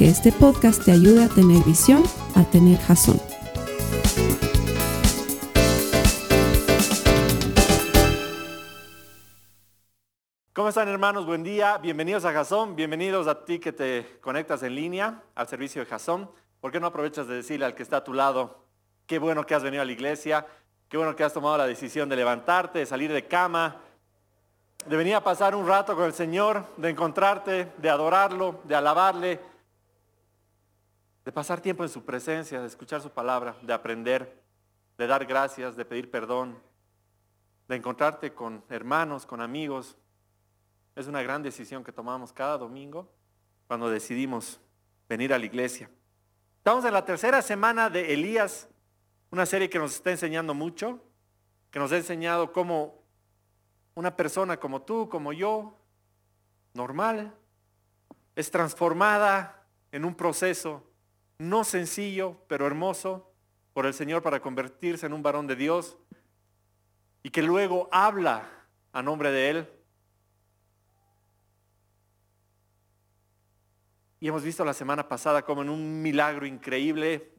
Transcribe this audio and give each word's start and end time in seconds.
que 0.00 0.08
este 0.08 0.32
podcast 0.32 0.82
te 0.82 0.92
ayude 0.92 1.22
a 1.22 1.28
tener 1.28 1.62
visión, 1.62 2.02
a 2.34 2.42
tener 2.44 2.78
jazón. 2.78 3.20
¿Cómo 10.54 10.70
están 10.70 10.88
hermanos? 10.88 11.26
Buen 11.26 11.42
día. 11.42 11.76
Bienvenidos 11.76 12.24
a 12.24 12.32
Jazón. 12.32 12.76
Bienvenidos 12.76 13.26
a 13.26 13.44
ti 13.44 13.58
que 13.58 13.74
te 13.74 14.18
conectas 14.22 14.62
en 14.62 14.74
línea 14.74 15.22
al 15.34 15.48
servicio 15.48 15.82
de 15.82 15.90
Jazón. 15.90 16.30
¿Por 16.62 16.72
qué 16.72 16.80
no 16.80 16.86
aprovechas 16.86 17.28
de 17.28 17.34
decirle 17.34 17.66
al 17.66 17.74
que 17.74 17.82
está 17.82 17.98
a 17.98 18.04
tu 18.04 18.14
lado, 18.14 18.64
qué 19.06 19.18
bueno 19.18 19.44
que 19.44 19.54
has 19.54 19.62
venido 19.62 19.82
a 19.82 19.84
la 19.84 19.92
iglesia, 19.92 20.46
qué 20.88 20.96
bueno 20.96 21.14
que 21.14 21.24
has 21.24 21.34
tomado 21.34 21.58
la 21.58 21.66
decisión 21.66 22.08
de 22.08 22.16
levantarte, 22.16 22.78
de 22.78 22.86
salir 22.86 23.12
de 23.12 23.26
cama, 23.26 23.76
de 24.86 24.96
venir 24.96 25.14
a 25.14 25.22
pasar 25.22 25.54
un 25.54 25.68
rato 25.68 25.94
con 25.94 26.06
el 26.06 26.14
Señor, 26.14 26.64
de 26.78 26.88
encontrarte, 26.88 27.72
de 27.76 27.90
adorarlo, 27.90 28.62
de 28.64 28.74
alabarle, 28.74 29.49
de 31.30 31.34
pasar 31.34 31.60
tiempo 31.60 31.84
en 31.84 31.88
su 31.88 32.04
presencia, 32.04 32.60
de 32.60 32.66
escuchar 32.66 33.00
su 33.00 33.08
palabra, 33.08 33.54
de 33.62 33.72
aprender, 33.72 34.42
de 34.98 35.06
dar 35.06 35.24
gracias, 35.24 35.76
de 35.76 35.84
pedir 35.84 36.10
perdón, 36.10 36.60
de 37.68 37.76
encontrarte 37.76 38.34
con 38.34 38.64
hermanos, 38.68 39.26
con 39.26 39.40
amigos. 39.40 39.96
Es 40.96 41.06
una 41.06 41.22
gran 41.22 41.40
decisión 41.44 41.84
que 41.84 41.92
tomamos 41.92 42.32
cada 42.32 42.58
domingo 42.58 43.08
cuando 43.68 43.88
decidimos 43.88 44.60
venir 45.08 45.32
a 45.32 45.38
la 45.38 45.44
iglesia. 45.44 45.88
Estamos 46.56 46.84
en 46.84 46.94
la 46.94 47.04
tercera 47.04 47.42
semana 47.42 47.88
de 47.88 48.12
Elías, 48.12 48.68
una 49.30 49.46
serie 49.46 49.70
que 49.70 49.78
nos 49.78 49.94
está 49.94 50.10
enseñando 50.10 50.52
mucho, 50.52 50.98
que 51.70 51.78
nos 51.78 51.92
ha 51.92 51.96
enseñado 51.96 52.52
cómo 52.52 53.04
una 53.94 54.16
persona 54.16 54.56
como 54.58 54.82
tú, 54.82 55.08
como 55.08 55.32
yo, 55.32 55.78
normal, 56.74 57.32
es 58.34 58.50
transformada 58.50 59.64
en 59.92 60.04
un 60.04 60.16
proceso 60.16 60.89
no 61.40 61.64
sencillo, 61.64 62.36
pero 62.48 62.66
hermoso 62.66 63.32
por 63.72 63.86
el 63.86 63.94
Señor 63.94 64.22
para 64.22 64.40
convertirse 64.40 65.06
en 65.06 65.14
un 65.14 65.22
varón 65.22 65.46
de 65.46 65.56
Dios 65.56 65.96
y 67.22 67.30
que 67.30 67.42
luego 67.42 67.88
habla 67.90 68.46
a 68.92 69.02
nombre 69.02 69.30
de 69.30 69.48
Él. 69.48 69.68
Y 74.20 74.28
hemos 74.28 74.42
visto 74.42 74.66
la 74.66 74.74
semana 74.74 75.08
pasada 75.08 75.40
como 75.40 75.62
en 75.62 75.70
un 75.70 76.02
milagro 76.02 76.44
increíble, 76.44 77.32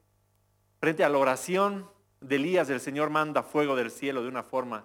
frente 0.79 1.03
a 1.03 1.09
la 1.09 1.19
oración 1.19 1.87
de 2.21 2.37
Elías, 2.37 2.71
el 2.71 2.79
Señor 2.79 3.11
manda 3.11 3.43
fuego 3.43 3.75
del 3.75 3.91
cielo 3.91 4.23
de 4.23 4.29
una 4.29 4.41
forma 4.41 4.83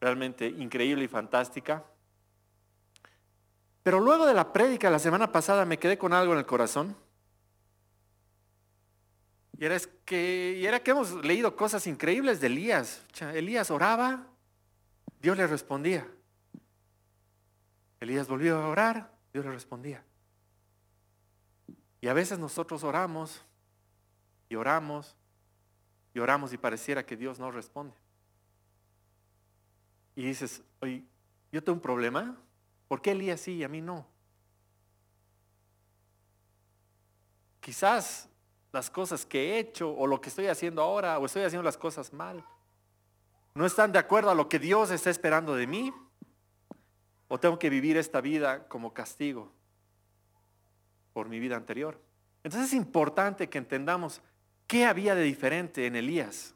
realmente 0.00 0.46
increíble 0.46 1.04
y 1.04 1.08
fantástica. 1.08 1.84
Pero 3.82 4.00
luego 4.00 4.24
de 4.24 4.32
la 4.32 4.54
prédica 4.54 4.88
la 4.88 4.98
semana 4.98 5.32
pasada 5.32 5.66
me 5.66 5.78
quedé 5.78 5.98
con 5.98 6.14
algo 6.14 6.32
en 6.32 6.38
el 6.38 6.46
corazón. 6.46 6.96
Y 9.58 9.64
era, 9.64 9.76
que, 10.04 10.56
y 10.56 10.66
era 10.66 10.80
que 10.80 10.92
hemos 10.92 11.12
leído 11.24 11.56
cosas 11.56 11.86
increíbles 11.88 12.40
de 12.40 12.46
Elías. 12.46 13.04
Elías 13.34 13.72
oraba, 13.72 14.24
Dios 15.20 15.36
le 15.36 15.48
respondía. 15.48 16.06
Elías 17.98 18.28
volvió 18.28 18.56
a 18.56 18.68
orar, 18.68 19.12
Dios 19.32 19.44
le 19.44 19.50
respondía. 19.50 20.04
Y 22.00 22.06
a 22.06 22.12
veces 22.12 22.38
nosotros 22.38 22.84
oramos 22.84 23.44
y 24.48 24.54
oramos 24.54 25.16
y 26.14 26.20
oramos 26.20 26.52
y 26.52 26.58
pareciera 26.58 27.04
que 27.04 27.16
Dios 27.16 27.40
no 27.40 27.50
responde. 27.50 27.96
Y 30.14 30.22
dices, 30.22 30.62
oye, 30.80 31.02
yo 31.50 31.64
tengo 31.64 31.74
un 31.74 31.82
problema. 31.82 32.36
¿Por 32.86 33.02
qué 33.02 33.10
Elías 33.10 33.40
sí 33.40 33.54
y 33.54 33.64
a 33.64 33.68
mí 33.68 33.80
no? 33.80 34.06
Quizás 37.60 38.28
las 38.72 38.90
cosas 38.90 39.24
que 39.24 39.52
he 39.54 39.58
hecho 39.58 39.90
o 39.90 40.06
lo 40.06 40.20
que 40.20 40.28
estoy 40.28 40.46
haciendo 40.46 40.82
ahora 40.82 41.18
o 41.18 41.26
estoy 41.26 41.42
haciendo 41.42 41.62
las 41.62 41.76
cosas 41.76 42.12
mal. 42.12 42.44
¿No 43.54 43.66
están 43.66 43.92
de 43.92 43.98
acuerdo 43.98 44.30
a 44.30 44.34
lo 44.34 44.48
que 44.48 44.58
Dios 44.58 44.90
está 44.90 45.10
esperando 45.10 45.54
de 45.54 45.66
mí? 45.66 45.92
¿O 47.28 47.38
tengo 47.40 47.58
que 47.58 47.70
vivir 47.70 47.96
esta 47.96 48.20
vida 48.20 48.68
como 48.68 48.92
castigo 48.92 49.52
por 51.12 51.28
mi 51.28 51.38
vida 51.38 51.56
anterior? 51.56 52.00
Entonces 52.44 52.68
es 52.70 52.74
importante 52.74 53.48
que 53.48 53.58
entendamos 53.58 54.20
qué 54.66 54.86
había 54.86 55.14
de 55.14 55.22
diferente 55.22 55.86
en 55.86 55.96
Elías 55.96 56.54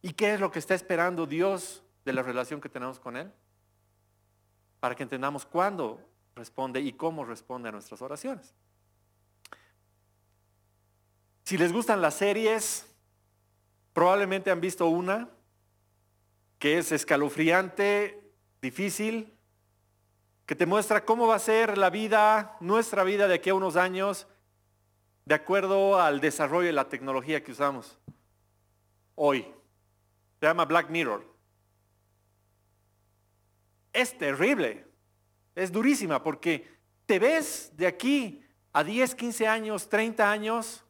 y 0.00 0.12
qué 0.12 0.34
es 0.34 0.40
lo 0.40 0.50
que 0.50 0.58
está 0.58 0.74
esperando 0.74 1.26
Dios 1.26 1.82
de 2.04 2.12
la 2.12 2.22
relación 2.22 2.60
que 2.60 2.68
tenemos 2.68 2.98
con 2.98 3.16
Él 3.16 3.30
para 4.80 4.94
que 4.94 5.02
entendamos 5.02 5.44
cuándo 5.44 6.00
responde 6.34 6.80
y 6.80 6.92
cómo 6.92 7.24
responde 7.24 7.68
a 7.68 7.72
nuestras 7.72 8.00
oraciones. 8.00 8.54
Si 11.48 11.56
les 11.56 11.72
gustan 11.72 12.02
las 12.02 12.12
series, 12.12 12.84
probablemente 13.94 14.50
han 14.50 14.60
visto 14.60 14.86
una 14.86 15.30
que 16.58 16.76
es 16.76 16.92
escalofriante, 16.92 18.20
difícil, 18.60 19.32
que 20.44 20.54
te 20.54 20.66
muestra 20.66 21.06
cómo 21.06 21.26
va 21.26 21.36
a 21.36 21.38
ser 21.38 21.78
la 21.78 21.88
vida, 21.88 22.58
nuestra 22.60 23.02
vida 23.02 23.28
de 23.28 23.36
aquí 23.36 23.48
a 23.48 23.54
unos 23.54 23.76
años, 23.76 24.26
de 25.24 25.36
acuerdo 25.36 25.98
al 25.98 26.20
desarrollo 26.20 26.66
de 26.66 26.74
la 26.74 26.90
tecnología 26.90 27.42
que 27.42 27.52
usamos 27.52 27.98
hoy. 29.14 29.50
Se 30.40 30.46
llama 30.46 30.66
Black 30.66 30.90
Mirror. 30.90 31.24
Es 33.94 34.18
terrible, 34.18 34.84
es 35.54 35.72
durísima 35.72 36.22
porque 36.22 36.68
te 37.06 37.18
ves 37.18 37.72
de 37.74 37.86
aquí 37.86 38.44
a 38.74 38.84
10, 38.84 39.14
15 39.14 39.48
años, 39.48 39.88
30 39.88 40.30
años 40.30 40.84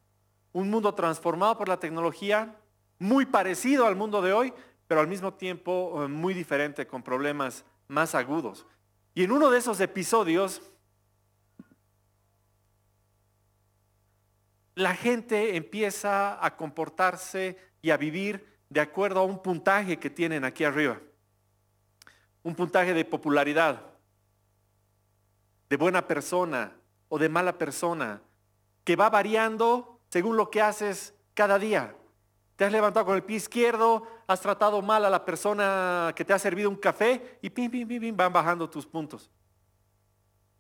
un 0.52 0.70
mundo 0.70 0.94
transformado 0.94 1.56
por 1.56 1.68
la 1.68 1.78
tecnología, 1.78 2.56
muy 2.98 3.26
parecido 3.26 3.86
al 3.86 3.96
mundo 3.96 4.22
de 4.22 4.32
hoy, 4.32 4.52
pero 4.86 5.00
al 5.00 5.08
mismo 5.08 5.34
tiempo 5.34 6.02
eh, 6.02 6.08
muy 6.08 6.34
diferente, 6.34 6.86
con 6.86 7.02
problemas 7.02 7.64
más 7.86 8.14
agudos. 8.14 8.66
Y 9.14 9.24
en 9.24 9.32
uno 9.32 9.50
de 9.50 9.58
esos 9.58 9.80
episodios, 9.80 10.62
la 14.74 14.94
gente 14.94 15.56
empieza 15.56 16.44
a 16.44 16.56
comportarse 16.56 17.58
y 17.82 17.90
a 17.90 17.96
vivir 17.96 18.58
de 18.68 18.80
acuerdo 18.80 19.20
a 19.20 19.24
un 19.24 19.42
puntaje 19.42 19.98
que 19.98 20.10
tienen 20.10 20.44
aquí 20.44 20.64
arriba. 20.64 21.00
Un 22.42 22.54
puntaje 22.54 22.94
de 22.94 23.04
popularidad, 23.04 23.82
de 25.68 25.76
buena 25.76 26.06
persona 26.06 26.72
o 27.08 27.18
de 27.18 27.28
mala 27.28 27.58
persona, 27.58 28.22
que 28.84 28.96
va 28.96 29.10
variando 29.10 29.97
según 30.08 30.36
lo 30.36 30.50
que 30.50 30.62
haces 30.62 31.14
cada 31.34 31.58
día. 31.58 31.94
Te 32.56 32.64
has 32.64 32.72
levantado 32.72 33.06
con 33.06 33.14
el 33.14 33.22
pie 33.22 33.36
izquierdo, 33.36 34.02
has 34.26 34.40
tratado 34.40 34.82
mal 34.82 35.04
a 35.04 35.10
la 35.10 35.24
persona 35.24 36.12
que 36.16 36.24
te 36.24 36.32
ha 36.32 36.38
servido 36.38 36.68
un 36.68 36.76
café 36.76 37.38
y 37.40 37.50
pim, 37.50 37.70
pim, 37.70 37.86
pim, 37.86 38.00
pim, 38.00 38.16
van 38.16 38.32
bajando 38.32 38.68
tus 38.68 38.84
puntos. 38.84 39.30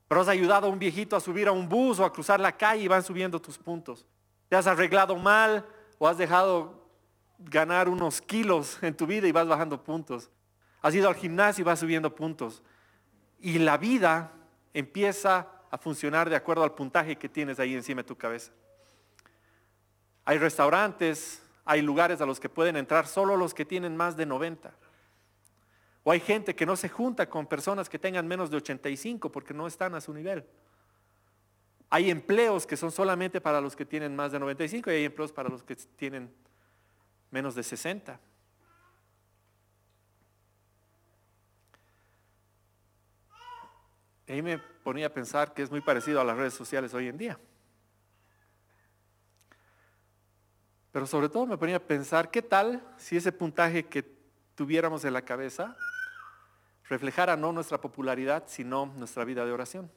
Pero 0.06 0.20
has 0.20 0.28
ayudado 0.28 0.68
a 0.68 0.70
un 0.70 0.78
viejito 0.78 1.16
a 1.16 1.20
subir 1.20 1.48
a 1.48 1.52
un 1.52 1.68
bus 1.68 1.98
o 1.98 2.04
a 2.04 2.12
cruzar 2.12 2.38
la 2.40 2.56
calle 2.56 2.82
y 2.82 2.88
van 2.88 3.02
subiendo 3.02 3.40
tus 3.40 3.58
puntos. 3.58 4.06
Te 4.48 4.56
has 4.56 4.66
arreglado 4.66 5.16
mal 5.16 5.66
o 5.98 6.06
has 6.06 6.16
dejado 6.16 6.88
ganar 7.38 7.88
unos 7.88 8.20
kilos 8.20 8.78
en 8.82 8.96
tu 8.96 9.06
vida 9.06 9.26
y 9.26 9.32
vas 9.32 9.46
bajando 9.46 9.82
puntos. 9.82 10.30
Has 10.80 10.94
ido 10.94 11.08
al 11.08 11.16
gimnasio 11.16 11.62
y 11.62 11.64
vas 11.64 11.80
subiendo 11.80 12.14
puntos. 12.14 12.62
Y 13.40 13.58
la 13.58 13.76
vida 13.76 14.32
empieza 14.72 15.48
a 15.70 15.78
funcionar 15.78 16.30
de 16.30 16.36
acuerdo 16.36 16.62
al 16.62 16.74
puntaje 16.74 17.16
que 17.16 17.28
tienes 17.28 17.58
ahí 17.58 17.74
encima 17.74 18.02
de 18.02 18.08
tu 18.08 18.16
cabeza. 18.16 18.52
Hay 20.28 20.36
restaurantes, 20.36 21.42
hay 21.64 21.80
lugares 21.80 22.20
a 22.20 22.26
los 22.26 22.38
que 22.38 22.50
pueden 22.50 22.76
entrar 22.76 23.06
solo 23.06 23.34
los 23.34 23.54
que 23.54 23.64
tienen 23.64 23.96
más 23.96 24.14
de 24.14 24.26
90. 24.26 24.74
O 26.02 26.12
hay 26.12 26.20
gente 26.20 26.54
que 26.54 26.66
no 26.66 26.76
se 26.76 26.90
junta 26.90 27.30
con 27.30 27.46
personas 27.46 27.88
que 27.88 27.98
tengan 27.98 28.28
menos 28.28 28.50
de 28.50 28.58
85 28.58 29.32
porque 29.32 29.54
no 29.54 29.66
están 29.66 29.94
a 29.94 30.02
su 30.02 30.12
nivel. 30.12 30.44
Hay 31.88 32.10
empleos 32.10 32.66
que 32.66 32.76
son 32.76 32.92
solamente 32.92 33.40
para 33.40 33.58
los 33.62 33.74
que 33.74 33.86
tienen 33.86 34.14
más 34.14 34.30
de 34.30 34.38
95 34.38 34.90
y 34.90 34.96
hay 34.96 35.04
empleos 35.06 35.32
para 35.32 35.48
los 35.48 35.62
que 35.62 35.76
tienen 35.76 36.30
menos 37.30 37.54
de 37.54 37.62
60. 37.62 38.20
Y 44.26 44.32
ahí 44.32 44.42
me 44.42 44.58
ponía 44.58 45.06
a 45.06 45.10
pensar 45.14 45.54
que 45.54 45.62
es 45.62 45.70
muy 45.70 45.80
parecido 45.80 46.20
a 46.20 46.24
las 46.24 46.36
redes 46.36 46.52
sociales 46.52 46.92
hoy 46.92 47.08
en 47.08 47.16
día. 47.16 47.38
Pero 50.92 51.06
sobre 51.06 51.28
todo 51.28 51.46
me 51.46 51.58
ponía 51.58 51.76
a 51.76 51.80
pensar, 51.80 52.30
¿qué 52.30 52.42
tal 52.42 52.82
si 52.96 53.16
ese 53.16 53.32
puntaje 53.32 53.86
que 53.86 54.04
tuviéramos 54.54 55.04
en 55.04 55.12
la 55.12 55.22
cabeza 55.22 55.76
reflejara 56.88 57.36
no 57.36 57.52
nuestra 57.52 57.80
popularidad, 57.80 58.44
sino 58.46 58.86
nuestra 58.86 59.24
vida 59.24 59.44
de 59.44 59.52
oración? 59.52 59.90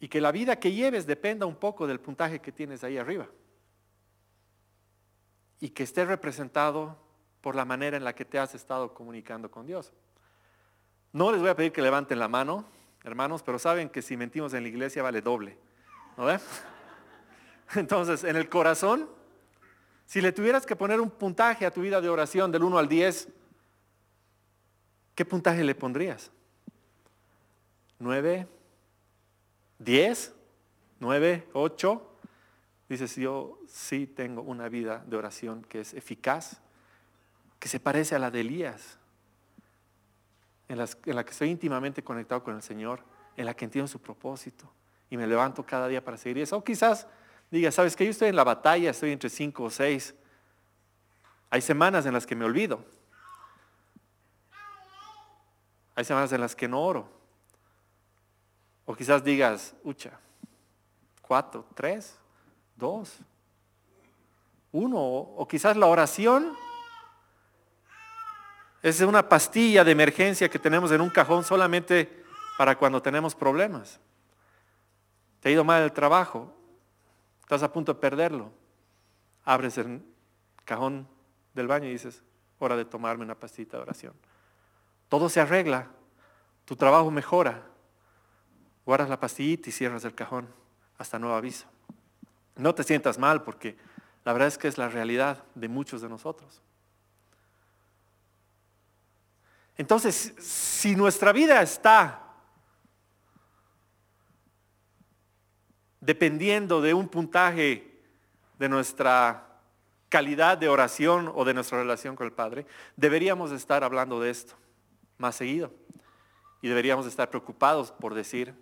Y 0.00 0.08
que 0.08 0.20
la 0.20 0.32
vida 0.32 0.56
que 0.56 0.72
lleves 0.72 1.06
dependa 1.06 1.44
un 1.44 1.56
poco 1.56 1.86
del 1.86 2.00
puntaje 2.00 2.40
que 2.40 2.52
tienes 2.52 2.82
ahí 2.82 2.96
arriba. 2.96 3.28
Y 5.60 5.70
que 5.70 5.82
esté 5.82 6.06
representado 6.06 6.96
por 7.42 7.54
la 7.54 7.66
manera 7.66 7.98
en 7.98 8.04
la 8.04 8.14
que 8.14 8.24
te 8.24 8.38
has 8.38 8.54
estado 8.54 8.94
comunicando 8.94 9.50
con 9.50 9.66
Dios. 9.66 9.92
No 11.12 11.30
les 11.32 11.40
voy 11.40 11.50
a 11.50 11.56
pedir 11.56 11.72
que 11.72 11.82
levanten 11.82 12.18
la 12.18 12.28
mano, 12.28 12.64
hermanos, 13.04 13.42
pero 13.42 13.58
saben 13.58 13.90
que 13.90 14.00
si 14.00 14.16
mentimos 14.16 14.54
en 14.54 14.62
la 14.62 14.68
iglesia 14.68 15.02
vale 15.02 15.20
doble. 15.20 15.58
¿No 16.16 16.24
ve? 16.24 16.38
Entonces, 17.74 18.24
en 18.24 18.36
el 18.36 18.48
corazón, 18.48 19.08
si 20.06 20.20
le 20.20 20.32
tuvieras 20.32 20.66
que 20.66 20.76
poner 20.76 21.00
un 21.00 21.10
puntaje 21.10 21.66
a 21.66 21.70
tu 21.70 21.82
vida 21.82 22.00
de 22.00 22.08
oración 22.08 22.50
del 22.50 22.64
1 22.64 22.78
al 22.78 22.88
10, 22.88 23.28
¿qué 25.14 25.24
puntaje 25.24 25.62
le 25.62 25.74
pondrías? 25.74 26.30
¿9? 28.00 28.46
¿10? 29.78 30.32
¿9? 31.00 31.44
¿8? 31.52 32.02
Dices, 32.88 33.14
yo 33.14 33.60
sí 33.68 34.06
tengo 34.06 34.42
una 34.42 34.68
vida 34.68 35.04
de 35.06 35.16
oración 35.16 35.62
que 35.62 35.80
es 35.82 35.94
eficaz, 35.94 36.60
que 37.60 37.68
se 37.68 37.78
parece 37.78 38.16
a 38.16 38.18
la 38.18 38.32
de 38.32 38.40
Elías, 38.40 38.98
en, 40.66 40.78
la 40.78 41.24
que 41.24 41.30
estoy 41.30 41.50
íntimamente 41.50 42.02
conectado 42.02 42.42
con 42.42 42.56
el 42.56 42.62
Señor, 42.62 43.04
en 43.36 43.46
la 43.46 43.54
que 43.54 43.64
entiendo 43.64 43.86
su 43.86 44.00
propósito 44.00 44.72
y 45.08 45.16
me 45.16 45.26
levanto 45.26 45.64
cada 45.64 45.88
día 45.88 46.02
para 46.02 46.16
seguir 46.16 46.42
eso. 46.42 46.56
O 46.56 46.64
quizás 46.64 47.06
diga, 47.50 47.70
sabes 47.72 47.96
que 47.96 48.04
yo 48.04 48.10
estoy 48.10 48.28
en 48.28 48.36
la 48.36 48.44
batalla, 48.44 48.90
estoy 48.90 49.12
entre 49.12 49.28
cinco 49.28 49.64
o 49.64 49.70
seis. 49.70 50.14
Hay 51.50 51.60
semanas 51.60 52.06
en 52.06 52.14
las 52.14 52.26
que 52.26 52.36
me 52.36 52.44
olvido. 52.44 52.84
Hay 55.94 56.04
semanas 56.04 56.32
en 56.32 56.40
las 56.40 56.54
que 56.54 56.68
no 56.68 56.80
oro. 56.80 57.08
O 58.86 58.94
quizás 58.94 59.22
digas, 59.22 59.74
ucha, 59.84 60.18
cuatro, 61.20 61.66
tres, 61.74 62.16
dos, 62.76 63.18
uno. 64.72 64.98
O 64.98 65.46
quizás 65.46 65.76
la 65.76 65.86
oración 65.86 66.56
es 68.82 69.00
una 69.00 69.28
pastilla 69.28 69.84
de 69.84 69.92
emergencia 69.92 70.48
que 70.48 70.58
tenemos 70.58 70.90
en 70.92 71.00
un 71.00 71.10
cajón 71.10 71.44
solamente 71.44 72.24
para 72.56 72.76
cuando 72.76 73.02
tenemos 73.02 73.34
problemas. 73.34 74.00
Te 75.40 75.48
ha 75.48 75.52
ido 75.52 75.64
mal 75.64 75.82
el 75.82 75.92
trabajo, 75.92 76.54
Estás 77.50 77.64
a 77.64 77.72
punto 77.72 77.94
de 77.94 77.98
perderlo. 77.98 78.52
Abres 79.44 79.76
el 79.76 80.04
cajón 80.64 81.08
del 81.52 81.66
baño 81.66 81.88
y 81.88 81.90
dices, 81.90 82.22
hora 82.60 82.76
de 82.76 82.84
tomarme 82.84 83.24
una 83.24 83.34
pastita 83.34 83.76
de 83.76 83.82
oración. 83.82 84.14
Todo 85.08 85.28
se 85.28 85.40
arregla, 85.40 85.88
tu 86.64 86.76
trabajo 86.76 87.10
mejora. 87.10 87.66
Guardas 88.86 89.08
la 89.08 89.18
pastillita 89.18 89.68
y 89.68 89.72
cierras 89.72 90.04
el 90.04 90.14
cajón 90.14 90.46
hasta 90.96 91.18
nuevo 91.18 91.34
aviso. 91.34 91.66
No 92.54 92.72
te 92.72 92.84
sientas 92.84 93.18
mal 93.18 93.42
porque 93.42 93.76
la 94.24 94.32
verdad 94.32 94.46
es 94.46 94.56
que 94.56 94.68
es 94.68 94.78
la 94.78 94.88
realidad 94.88 95.42
de 95.56 95.66
muchos 95.66 96.02
de 96.02 96.08
nosotros. 96.08 96.62
Entonces, 99.76 100.36
si 100.38 100.94
nuestra 100.94 101.32
vida 101.32 101.60
está 101.62 102.29
dependiendo 106.00 106.80
de 106.80 106.94
un 106.94 107.08
puntaje 107.08 108.00
de 108.58 108.68
nuestra 108.68 109.46
calidad 110.08 110.58
de 110.58 110.68
oración 110.68 111.30
o 111.34 111.44
de 111.44 111.54
nuestra 111.54 111.78
relación 111.78 112.16
con 112.16 112.26
el 112.26 112.32
Padre, 112.32 112.66
deberíamos 112.96 113.52
estar 113.52 113.84
hablando 113.84 114.20
de 114.20 114.30
esto 114.30 114.54
más 115.18 115.36
seguido. 115.36 115.72
Y 116.62 116.68
deberíamos 116.68 117.06
estar 117.06 117.30
preocupados 117.30 117.92
por 117.92 118.14
decir 118.14 118.54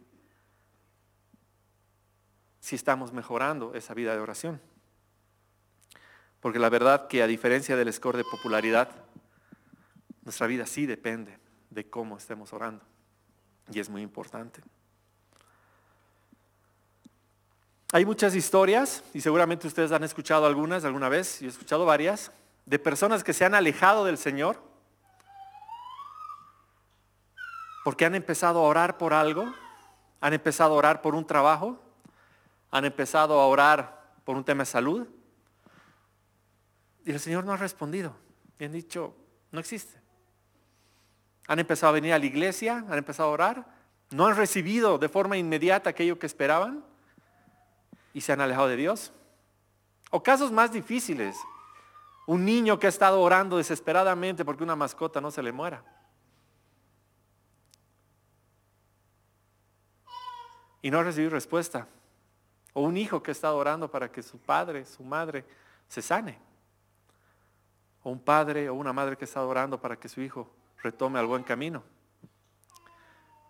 si 2.61 2.77
estamos 2.77 3.13
mejorando 3.13 3.75
esa 3.75 3.95
vida 3.95 4.15
de 4.15 4.21
oración. 4.21 4.61
Porque 6.41 6.59
la 6.59 6.69
verdad 6.69 7.09
que 7.09 7.23
a 7.23 7.27
diferencia 7.27 7.77
del 7.77 7.93
score 7.93 8.19
de 8.19 8.25
popularidad, 8.25 8.91
nuestra 10.23 10.47
vida 10.47 10.67
sí 10.67 10.87
depende 10.87 11.39
de 11.71 11.89
cómo 11.89 12.17
estemos 12.17 12.53
orando. 12.53 12.85
Y 13.73 13.81
es 13.81 13.89
muy 13.89 14.03
importante. 14.03 14.61
Hay 17.91 18.05
muchas 18.05 18.35
historias, 18.35 19.03
y 19.15 19.23
seguramente 19.23 19.67
ustedes 19.67 19.93
han 19.93 20.05
escuchado 20.05 20.45
algunas 20.45 20.85
alguna 20.85 21.09
vez, 21.09 21.41
y 21.41 21.47
he 21.47 21.49
escuchado 21.49 21.87
varias, 21.87 22.31
de 22.67 22.79
personas 22.79 23.25
que 23.25 23.33
se 23.33 23.47
han 23.47 23.55
alejado 23.55 24.05
del 24.05 24.19
Señor 24.19 24.63
porque 27.85 28.05
han 28.05 28.15
empezado 28.15 28.59
a 28.59 28.69
orar 28.69 28.99
por 28.99 29.15
algo, 29.15 29.51
han 30.21 30.35
empezado 30.35 30.75
a 30.75 30.77
orar 30.77 31.01
por 31.01 31.15
un 31.15 31.27
trabajo, 31.27 31.81
han 32.71 32.85
empezado 32.85 33.41
a 33.41 33.47
orar 33.47 34.13
por 34.25 34.37
un 34.37 34.45
tema 34.45 34.65
de 34.65 34.67
salud, 34.67 35.09
y 37.07 37.13
el 37.13 37.21
Señor 37.21 37.45
no 37.45 37.55
ha 37.55 37.57
respondido, 37.57 38.15
y 38.59 38.67
han 38.67 38.73
dicho, 38.73 39.15
no 39.51 39.61
existe. 39.61 39.99
Han 41.47 41.59
empezado 41.59 41.89
a 41.89 41.95
venir 41.95 42.13
a 42.13 42.19
la 42.19 42.27
iglesia, 42.27 42.85
han 42.87 42.99
empezado 42.99 43.31
a 43.31 43.33
orar, 43.33 43.67
no 44.11 44.27
han 44.27 44.37
recibido 44.37 44.99
de 44.99 45.09
forma 45.09 45.39
inmediata 45.39 45.89
aquello 45.89 46.19
que 46.19 46.27
esperaban, 46.27 46.85
y 48.19 48.21
se 48.21 48.33
han 48.33 48.41
alejado 48.41 48.67
de 48.67 48.75
Dios. 48.75 49.13
O 50.11 50.25
casos 50.25 50.51
más 50.51 50.73
difíciles. 50.73 51.39
Un 52.27 52.45
niño 52.45 52.77
que 52.77 52.87
ha 52.87 52.89
estado 52.89 53.21
orando 53.21 53.59
desesperadamente 53.59 54.45
porque 54.45 54.65
una 54.65 54.75
mascota 54.75 55.21
no 55.21 55.31
se 55.31 55.41
le 55.41 55.53
muera. 55.53 55.85
Y 60.83 60.91
no 60.91 60.99
ha 60.99 61.05
recibido 61.05 61.31
respuesta. 61.31 61.87
O 62.73 62.81
un 62.81 62.97
hijo 62.97 63.23
que 63.23 63.31
ha 63.31 63.39
estado 63.39 63.57
orando 63.57 63.89
para 63.89 64.11
que 64.11 64.21
su 64.21 64.37
padre, 64.37 64.85
su 64.85 65.05
madre, 65.05 65.45
se 65.87 66.03
sane. 66.03 66.41
O 68.03 68.11
un 68.11 68.19
padre 68.19 68.69
o 68.69 68.75
una 68.75 68.93
madre 68.93 69.17
que 69.17 69.27
ha 69.27 69.29
estado 69.29 69.49
orando 69.49 69.81
para 69.81 69.97
que 69.97 70.09
su 70.09 70.21
hijo 70.21 70.51
retome 70.83 71.21
al 71.21 71.27
buen 71.27 71.45
camino. 71.45 71.85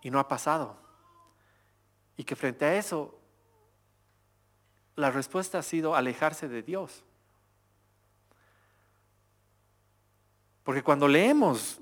Y 0.03 0.11
no 0.11 0.19
ha 0.21 0.29
pasado. 0.29 0.77
Y 2.19 2.25
que 2.25 2.37
frente 2.37 2.67
a 2.67 2.75
eso 2.75 3.18
la 4.99 5.13
respuesta 5.13 5.61
ha 5.61 5.63
sido 5.63 5.95
alejarse 5.95 6.49
de 6.49 6.61
Dios. 6.61 7.05
Porque 10.65 10.83
cuando 10.83 11.07
leemos 11.07 11.81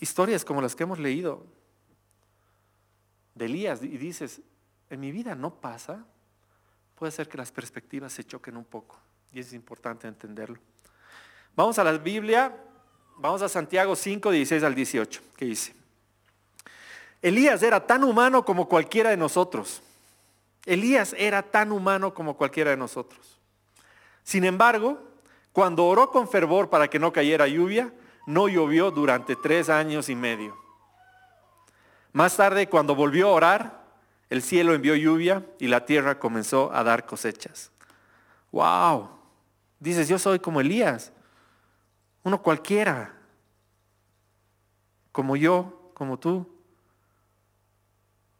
historias 0.00 0.42
como 0.42 0.62
las 0.62 0.74
que 0.74 0.84
hemos 0.84 0.98
leído 0.98 1.44
de 3.34 3.44
Elías 3.44 3.82
y 3.82 3.98
dices, 3.98 4.40
en 4.88 5.00
mi 5.00 5.12
vida 5.12 5.34
no 5.34 5.60
pasa, 5.60 6.02
puede 6.94 7.12
ser 7.12 7.28
que 7.28 7.36
las 7.36 7.52
perspectivas 7.52 8.14
se 8.14 8.24
choquen 8.24 8.56
un 8.56 8.64
poco. 8.64 8.98
Y 9.32 9.40
es 9.40 9.52
importante 9.52 10.08
entenderlo. 10.08 10.58
Vamos 11.54 11.78
a 11.78 11.84
la 11.84 11.92
Biblia, 11.92 12.56
vamos 13.18 13.42
a 13.42 13.50
Santiago 13.50 13.94
5, 13.94 14.30
16 14.30 14.62
al 14.62 14.74
18, 14.74 15.20
que 15.36 15.44
dice, 15.44 15.74
Elías 17.20 17.62
era 17.62 17.86
tan 17.86 18.02
humano 18.02 18.46
como 18.46 18.66
cualquiera 18.66 19.10
de 19.10 19.18
nosotros 19.18 19.82
Elías 20.66 21.14
era 21.18 21.42
tan 21.42 21.72
humano 21.72 22.12
como 22.14 22.36
cualquiera 22.36 22.70
de 22.70 22.76
nosotros. 22.76 23.40
Sin 24.22 24.44
embargo, 24.44 25.00
cuando 25.52 25.86
oró 25.86 26.10
con 26.10 26.28
fervor 26.28 26.70
para 26.70 26.88
que 26.88 26.98
no 26.98 27.12
cayera 27.12 27.48
lluvia, 27.48 27.92
no 28.26 28.48
llovió 28.48 28.90
durante 28.90 29.36
tres 29.36 29.68
años 29.68 30.08
y 30.08 30.14
medio. 30.14 30.56
Más 32.12 32.36
tarde, 32.36 32.68
cuando 32.68 32.94
volvió 32.94 33.28
a 33.28 33.32
orar, 33.32 33.84
el 34.28 34.42
cielo 34.42 34.74
envió 34.74 34.94
lluvia 34.94 35.44
y 35.58 35.66
la 35.66 35.84
tierra 35.84 36.18
comenzó 36.18 36.72
a 36.72 36.84
dar 36.84 37.06
cosechas. 37.06 37.70
¡Wow! 38.52 39.08
Dices, 39.78 40.08
yo 40.08 40.18
soy 40.18 40.38
como 40.38 40.60
Elías, 40.60 41.12
uno 42.22 42.42
cualquiera, 42.42 43.14
como 45.12 45.36
yo, 45.36 45.90
como 45.94 46.18
tú. 46.18 46.46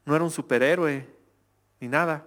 No 0.04 0.14
era 0.14 0.24
un 0.24 0.30
superhéroe, 0.30 1.08
ni 1.80 1.88
nada. 1.88 2.24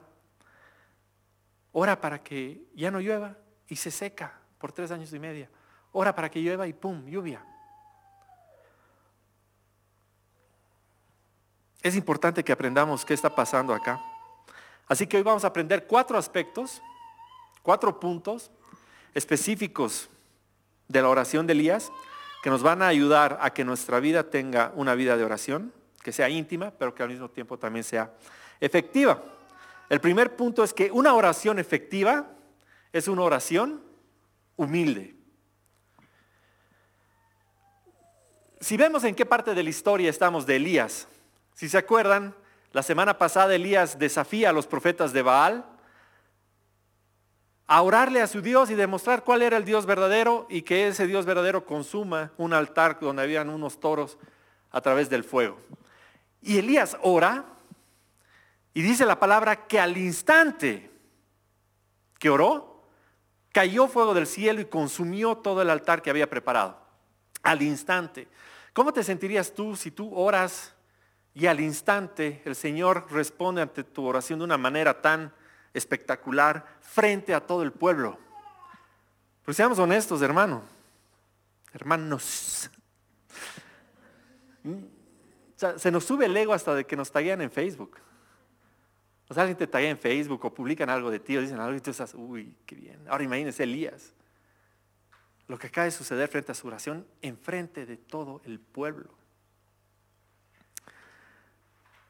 Ora 1.71 1.99
para 1.99 2.21
que 2.21 2.65
ya 2.75 2.91
no 2.91 2.99
llueva 2.99 3.37
y 3.67 3.75
se 3.75 3.91
seca 3.91 4.33
por 4.57 4.71
tres 4.71 4.91
años 4.91 5.13
y 5.13 5.19
medio. 5.19 5.47
Ora 5.91 6.13
para 6.13 6.29
que 6.29 6.41
llueva 6.41 6.67
y 6.67 6.73
pum, 6.73 7.05
lluvia. 7.05 7.45
Es 11.81 11.95
importante 11.95 12.43
que 12.43 12.51
aprendamos 12.51 13.05
qué 13.05 13.13
está 13.13 13.33
pasando 13.33 13.73
acá. 13.73 14.01
Así 14.87 15.07
que 15.07 15.17
hoy 15.17 15.23
vamos 15.23 15.43
a 15.43 15.47
aprender 15.47 15.85
cuatro 15.85 16.17
aspectos, 16.17 16.81
cuatro 17.61 17.99
puntos 17.99 18.51
específicos 19.13 20.09
de 20.87 21.01
la 21.01 21.09
oración 21.09 21.45
de 21.47 21.53
Elías 21.53 21.91
que 22.41 22.49
nos 22.49 22.61
van 22.61 22.81
a 22.81 22.87
ayudar 22.87 23.37
a 23.41 23.51
que 23.51 23.63
nuestra 23.63 23.99
vida 23.99 24.29
tenga 24.29 24.71
una 24.75 24.95
vida 24.95 25.15
de 25.17 25.23
oración 25.23 25.73
que 26.01 26.11
sea 26.11 26.29
íntima, 26.29 26.71
pero 26.71 26.93
que 26.93 27.03
al 27.03 27.09
mismo 27.09 27.29
tiempo 27.29 27.57
también 27.57 27.83
sea 27.83 28.11
efectiva. 28.59 29.21
El 29.93 30.01
primer 30.01 30.35
punto 30.35 30.63
es 30.63 30.73
que 30.73 30.89
una 30.89 31.13
oración 31.13 31.59
efectiva 31.59 32.31
es 32.91 33.07
una 33.07 33.21
oración 33.21 33.79
humilde. 34.55 35.15
Si 38.59 38.75
vemos 38.75 39.03
en 39.03 39.13
qué 39.13 39.23
parte 39.23 39.53
de 39.53 39.61
la 39.61 39.69
historia 39.69 40.09
estamos 40.09 40.47
de 40.47 40.55
Elías, 40.55 41.07
si 41.53 41.69
se 41.69 41.77
acuerdan, 41.77 42.33
la 42.71 42.81
semana 42.81 43.19
pasada 43.19 43.53
Elías 43.53 43.99
desafía 43.99 44.49
a 44.49 44.51
los 44.51 44.65
profetas 44.65 45.13
de 45.13 45.21
Baal 45.21 45.63
a 47.67 47.83
orarle 47.83 48.23
a 48.23 48.27
su 48.27 48.41
Dios 48.41 48.71
y 48.71 48.73
demostrar 48.73 49.23
cuál 49.23 49.43
era 49.43 49.57
el 49.57 49.63
Dios 49.63 49.85
verdadero 49.85 50.47
y 50.49 50.63
que 50.63 50.87
ese 50.87 51.05
Dios 51.05 51.27
verdadero 51.27 51.67
consuma 51.67 52.31
un 52.37 52.53
altar 52.53 52.97
donde 52.99 53.21
habían 53.21 53.47
unos 53.47 53.79
toros 53.79 54.17
a 54.71 54.81
través 54.81 55.11
del 55.11 55.23
fuego. 55.23 55.59
Y 56.41 56.57
Elías 56.57 56.97
ora 57.03 57.52
y 58.73 58.81
dice 58.81 59.05
la 59.05 59.19
palabra 59.19 59.67
que 59.67 59.79
al 59.79 59.97
instante 59.97 60.91
que 62.19 62.29
oró, 62.29 62.87
cayó 63.51 63.87
fuego 63.87 64.13
del 64.13 64.27
cielo 64.27 64.61
y 64.61 64.65
consumió 64.65 65.37
todo 65.37 65.61
el 65.61 65.69
altar 65.69 66.01
que 66.01 66.09
había 66.09 66.29
preparado. 66.29 66.81
Al 67.43 67.61
instante. 67.61 68.27
¿Cómo 68.71 68.93
te 68.93 69.03
sentirías 69.03 69.53
tú 69.53 69.75
si 69.75 69.91
tú 69.91 70.15
oras 70.15 70.73
y 71.33 71.47
al 71.47 71.59
instante 71.59 72.41
el 72.45 72.55
Señor 72.55 73.07
responde 73.11 73.61
ante 73.61 73.83
tu 73.83 74.05
oración 74.05 74.39
de 74.39 74.45
una 74.45 74.57
manera 74.57 75.01
tan 75.01 75.33
espectacular 75.73 76.65
frente 76.79 77.33
a 77.33 77.41
todo 77.41 77.63
el 77.63 77.71
pueblo. 77.71 78.19
Pues 79.43 79.57
seamos 79.57 79.79
honestos, 79.79 80.21
hermano. 80.21 80.61
Hermanos. 81.73 82.69
se 85.77 85.91
nos 85.91 86.05
sube 86.05 86.27
el 86.27 86.37
ego 86.37 86.53
hasta 86.53 86.75
de 86.75 86.85
que 86.85 86.95
nos 86.95 87.11
taguean 87.11 87.41
en 87.41 87.51
Facebook. 87.51 87.97
Alguien 89.37 89.57
te 89.57 89.67
taguea 89.67 89.89
en 89.89 89.97
Facebook 89.97 90.43
o 90.45 90.53
publican 90.53 90.89
algo 90.89 91.09
de 91.09 91.19
ti 91.19 91.37
o 91.37 91.41
dicen 91.41 91.59
algo 91.59 91.75
y 91.75 91.81
tú 91.81 91.91
estás, 91.91 92.13
uy, 92.13 92.55
qué 92.65 92.75
bien. 92.75 92.99
Ahora 93.07 93.23
imagínese 93.23 93.63
Elías. 93.63 94.13
Lo 95.47 95.57
que 95.57 95.67
acaba 95.67 95.85
de 95.85 95.91
suceder 95.91 96.29
frente 96.29 96.51
a 96.51 96.55
su 96.55 96.67
oración, 96.67 97.05
enfrente 97.21 97.85
de 97.85 97.97
todo 97.97 98.41
el 98.45 98.59
pueblo. 98.59 99.09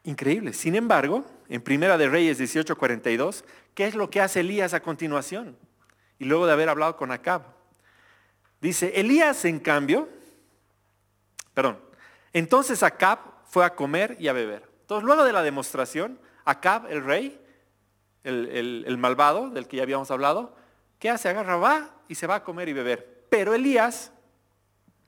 Increíble. 0.04 0.52
Sin 0.52 0.74
embargo, 0.74 1.24
en 1.48 1.62
Primera 1.62 1.96
de 1.96 2.08
Reyes 2.08 2.38
18:42, 2.38 3.44
¿qué 3.74 3.86
es 3.86 3.94
lo 3.94 4.10
que 4.10 4.20
hace 4.20 4.40
Elías 4.40 4.74
a 4.74 4.80
continuación? 4.80 5.56
Y 6.18 6.26
luego 6.26 6.46
de 6.46 6.52
haber 6.52 6.68
hablado 6.68 6.96
con 6.96 7.10
Acab. 7.10 7.42
Dice, 8.60 8.92
Elías 9.00 9.44
en 9.44 9.60
cambio, 9.60 10.08
perdón, 11.54 11.78
entonces 12.32 12.82
Acab 12.82 13.18
fue 13.46 13.64
a 13.64 13.74
comer 13.74 14.16
y 14.20 14.28
a 14.28 14.32
beber. 14.32 14.68
Entonces 14.82 15.04
luego 15.04 15.24
de 15.24 15.32
la 15.32 15.42
demostración, 15.42 16.18
Acab, 16.44 16.90
el 16.90 17.04
rey, 17.04 17.40
el, 18.22 18.84
el 18.86 18.98
malvado 18.98 19.50
del 19.50 19.66
que 19.66 19.78
ya 19.78 19.82
habíamos 19.82 20.10
hablado, 20.10 20.56
¿qué 20.98 21.10
hace? 21.10 21.28
Agarra, 21.28 21.56
va 21.56 21.90
y 22.08 22.14
se 22.14 22.26
va 22.26 22.36
a 22.36 22.44
comer 22.44 22.68
y 22.68 22.72
beber. 22.72 23.26
Pero 23.30 23.54
Elías, 23.54 24.12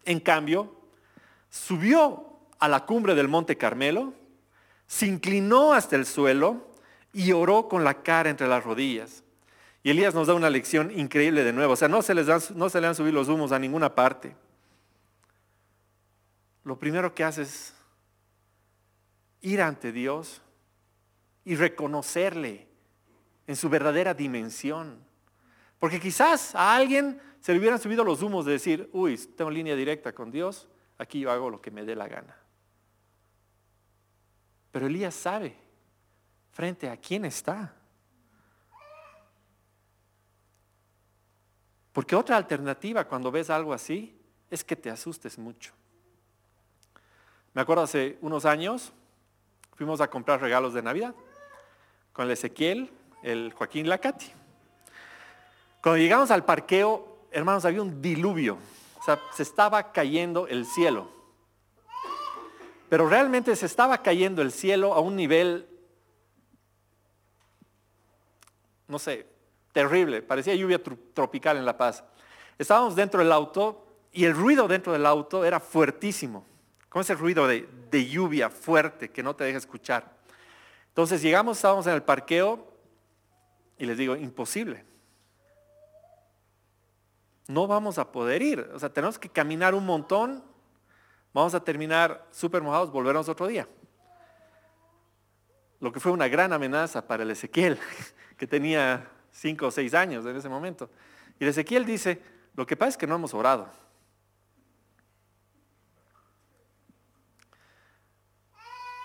en 0.05 0.21
cambio, 0.21 0.75
subió 1.51 2.39
a 2.59 2.69
la 2.69 2.85
cumbre 2.85 3.15
del 3.15 3.29
monte 3.29 3.57
Carmelo, 3.57 4.13
se 4.87 5.07
inclinó 5.07 5.73
hasta 5.73 5.97
el 5.97 6.07
suelo 6.07 6.69
y 7.13 7.33
oró 7.33 7.69
con 7.69 7.85
la 7.85 8.03
cara 8.03 8.31
entre 8.31 8.47
las 8.47 8.65
rodillas. 8.65 9.25
Y 9.83 9.91
Elías 9.91 10.15
nos 10.15 10.27
da 10.27 10.35
una 10.35 10.51
lección 10.51 10.91
increíble 10.99 11.45
de 11.45 11.53
nuevo. 11.53 11.75
O 11.75 11.77
sea, 11.77 11.89
no 11.89 12.03
se, 12.03 12.15
les 12.15 12.51
no 12.51 12.69
se 12.69 12.81
le 12.81 12.87
han 12.89 12.95
subido 12.95 13.15
los 13.15 13.29
humos 13.29 13.53
a 13.53 13.59
ninguna 13.59 13.95
parte. 13.95 14.35
Lo 16.65 16.79
primero 16.79 17.15
que 17.15 17.23
hace 17.23 17.43
es 17.43 17.73
ir 19.41 19.63
ante 19.63 19.93
Dios 19.93 20.43
y 21.47 21.55
reconocerle 21.55 22.67
en 23.47 23.55
su 23.55 23.69
verdadera 23.69 24.13
dimensión. 24.13 24.99
Porque 25.79 26.01
quizás 26.01 26.57
a 26.57 26.75
alguien 26.75 27.21
se 27.41 27.53
le 27.53 27.61
hubieran 27.61 27.79
subido 27.79 28.03
los 28.03 28.21
humos 28.21 28.45
de 28.45 28.53
decir, 28.53 28.91
uy, 28.93 29.17
tengo 29.17 29.51
línea 29.51 29.77
directa 29.77 30.13
con 30.13 30.33
Dios, 30.33 30.69
aquí 30.99 31.21
yo 31.21 31.31
hago 31.31 31.49
lo 31.49 31.63
que 31.63 31.71
me 31.71 31.85
dé 31.85 31.95
la 31.95 32.09
gana. 32.09 32.37
Pero 34.73 34.89
Elías 34.89 35.15
sabe 35.15 35.57
frente 36.51 36.91
a 36.91 36.97
quién 36.97 37.25
está. 37.25 37.73
Porque 41.93 42.17
otra 42.17 42.37
alternativa 42.37 43.05
cuando 43.05 43.31
ves 43.31 43.51
algo 43.51 43.73
así 43.73 44.21
es 44.51 44.65
que 44.65 44.75
te 44.75 44.91
asustes 44.91 45.39
mucho. 45.39 45.73
Me 47.55 47.63
acuerdo 47.63 47.85
hace 47.85 48.19
unos 48.21 48.45
años, 48.45 48.93
fuimos 49.77 50.01
a 50.01 50.11
comprar 50.11 50.41
regalos 50.41 50.75
de 50.75 50.83
Navidad 50.83 51.15
con 52.17 52.25
el 52.25 52.31
Ezequiel, 52.33 52.91
el 53.23 53.53
Joaquín 53.53 53.91
Lacati. 53.91 54.33
Cuando 55.83 55.99
llegamos 55.99 56.31
al 56.31 56.47
parqueo, 56.47 57.27
hermanos, 57.31 57.67
había 57.67 57.83
un 57.83 58.01
diluvio. 58.01 58.57
O 58.99 59.03
sea, 59.03 59.21
se 59.35 59.43
estaba 59.43 59.93
cayendo 59.93 60.47
el 60.47 60.65
cielo. 60.65 61.11
Pero 62.89 63.07
realmente 63.07 63.55
se 63.55 63.67
estaba 63.67 64.03
cayendo 64.03 64.41
el 64.41 64.51
cielo 64.51 64.95
a 64.95 65.01
un 65.01 65.15
nivel, 65.15 65.69
no 68.89 68.99
sé, 68.99 69.27
terrible. 69.73 70.23
Parecía 70.23 70.55
lluvia 70.55 70.83
tropical 71.13 71.59
en 71.59 71.67
La 71.67 71.77
Paz. 71.77 72.03
Estábamos 72.57 72.97
dentro 72.97 73.21
del 73.21 73.31
auto 73.31 73.87
y 74.11 74.25
el 74.25 74.35
ruido 74.35 74.67
dentro 74.67 74.95
del 74.95 75.05
auto 75.05 75.45
era 75.45 75.61
fuertísimo. 75.61 76.47
Con 76.89 77.03
ese 77.03 77.15
ruido 77.15 77.47
de, 77.47 77.69
de 77.91 78.07
lluvia 78.07 78.49
fuerte 78.49 79.11
que 79.11 79.23
no 79.23 79.37
te 79.37 79.45
deja 79.45 79.59
escuchar. 79.59 80.16
Entonces 80.97 81.21
llegamos, 81.21 81.59
estábamos 81.59 81.87
en 81.87 81.93
el 81.93 82.03
parqueo 82.03 82.67
y 83.79 83.85
les 83.85 83.99
digo, 83.99 84.17
imposible. 84.17 84.85
No 87.49 87.67
vamos 87.67 87.99
a 87.99 88.11
poder 88.11 88.43
ir. 88.43 88.61
O 88.75 88.79
sea, 88.79 88.93
tenemos 88.93 89.19
que 89.19 89.29
caminar 89.29 89.75
un 89.75 89.87
montón 89.87 90.43
Vamos 91.37 91.55
a 91.55 91.63
terminar 91.63 92.27
súper 92.31 92.63
mojados, 92.63 92.91
volvernos 92.91 93.29
otro 93.29 93.47
día. 93.47 93.69
Lo 95.81 95.93
que 95.93 96.01
fue 96.01 96.11
una 96.11 96.29
gran 96.29 96.51
amenaza 96.55 97.07
para 97.07 97.25
el 97.25 97.31
Ezequiel, 97.31 97.79
que 98.39 98.47
tenía 98.47 99.07
cinco 99.31 99.67
o 99.67 99.71
seis 99.71 99.93
años 99.93 100.25
en 100.25 100.35
ese 100.35 100.49
momento. 100.49 100.89
Y 101.39 101.45
el 101.45 101.51
Ezequiel 101.51 101.85
dice, 101.85 102.23
lo 102.55 102.65
que 102.65 102.75
pasa 102.75 102.89
es 102.89 102.97
que 102.97 103.07
no 103.07 103.17
hemos 103.17 103.35
orado. 103.35 103.71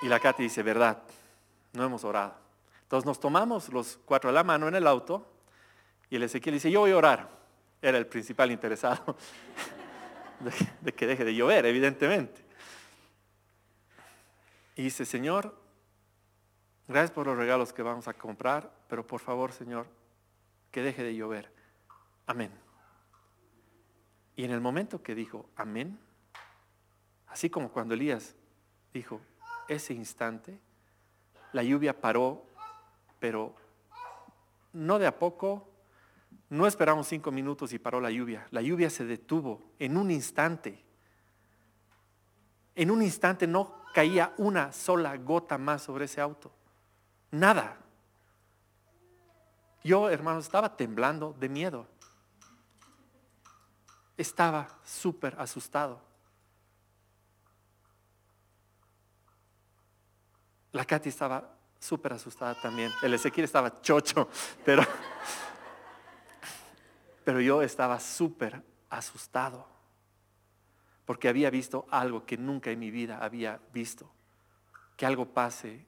Y 0.04 0.08
la 0.08 0.22
Katy 0.22 0.44
dice, 0.44 0.64
verdad, 0.64 1.04
no 1.74 1.84
hemos 1.84 2.04
orado. 2.04 2.36
Entonces 2.84 3.06
nos 3.06 3.20
tomamos 3.20 3.70
los 3.70 4.00
cuatro 4.06 4.30
de 4.30 4.34
la 4.34 4.44
mano 4.44 4.68
en 4.68 4.76
el 4.76 4.88
auto 4.88 5.26
y 6.10 6.18
el 6.18 6.24
Ezequiel 6.24 6.56
dice, 6.56 6.70
yo 6.70 6.82
voy 6.82 6.92
a 6.92 6.98
orar. 6.98 7.30
Era 7.82 7.98
el 7.98 8.06
principal 8.06 8.52
interesado 8.52 9.16
de, 10.82 10.94
que 10.94 11.08
deje 11.08 11.24
de 11.24 11.34
llover, 11.34 11.66
evidentemente. 11.66 12.44
Y 14.76 14.84
dice, 14.84 15.06
Señor, 15.06 15.56
gracias 16.88 17.12
por 17.12 17.28
los 17.28 17.38
regalos 17.38 17.72
que 17.72 17.82
vamos 17.82 18.08
a 18.08 18.14
comprar, 18.14 18.72
pero 18.88 19.08
por 19.08 19.22
favor, 19.22 19.54
Señor, 19.54 19.88
que 20.70 20.82
deje 20.82 21.04
de 21.04 21.16
llover. 21.16 21.52
Amén. 22.28 22.52
Y 24.36 24.44
en 24.44 24.52
el 24.52 24.62
momento 24.62 25.02
que 25.02 25.16
dijo, 25.16 25.50
amén, 25.56 26.00
así 27.28 27.50
como 27.50 27.72
cuando 27.72 27.94
Elías 27.94 28.36
dijo, 28.94 29.22
ese 29.68 29.94
instante, 29.94 30.60
la 31.54 31.64
lluvia 31.64 32.00
paró, 32.00 32.46
pero 33.20 33.54
no 34.74 35.00
de 35.00 35.08
a 35.08 35.18
poco, 35.18 35.68
no 36.50 36.68
esperamos 36.68 37.08
cinco 37.08 37.32
minutos 37.32 37.74
y 37.74 37.80
paró 37.80 38.02
la 38.02 38.12
lluvia. 38.12 38.46
La 38.52 38.62
lluvia 38.62 38.90
se 38.90 39.06
detuvo 39.06 39.62
en 39.80 39.98
un 39.98 40.12
instante. 40.12 40.84
En 42.76 42.92
un 42.92 43.02
instante 43.02 43.48
no 43.48 43.84
caía 43.94 44.34
una 44.38 44.72
sola 44.72 45.16
gota 45.18 45.58
más 45.58 45.84
sobre 45.84 46.06
ese 46.06 46.22
auto. 46.22 46.52
Nada. 47.32 47.78
Yo, 49.84 50.10
hermanos, 50.10 50.46
estaba 50.46 50.76
temblando 50.76 51.34
de 51.40 51.50
miedo. 51.50 51.88
Estaba 54.18 54.80
súper 54.84 55.36
asustado. 55.40 56.11
La 60.72 60.86
Katy 60.86 61.10
estaba 61.10 61.58
súper 61.80 62.14
asustada 62.14 62.56
también. 62.62 62.92
El 63.02 63.14
Ezequiel 63.14 63.46
estaba 63.46 63.82
chocho, 63.82 64.30
pero 64.64 64.84
pero 67.24 67.40
yo 67.40 67.62
estaba 67.62 68.00
súper 68.00 68.64
asustado 68.90 69.68
porque 71.06 71.28
había 71.28 71.50
visto 71.50 71.86
algo 71.90 72.26
que 72.26 72.38
nunca 72.38 72.72
en 72.72 72.80
mi 72.80 72.92
vida 72.92 73.20
había 73.20 73.60
visto. 73.74 74.10
Que 74.96 75.06
algo 75.06 75.26
pase 75.26 75.86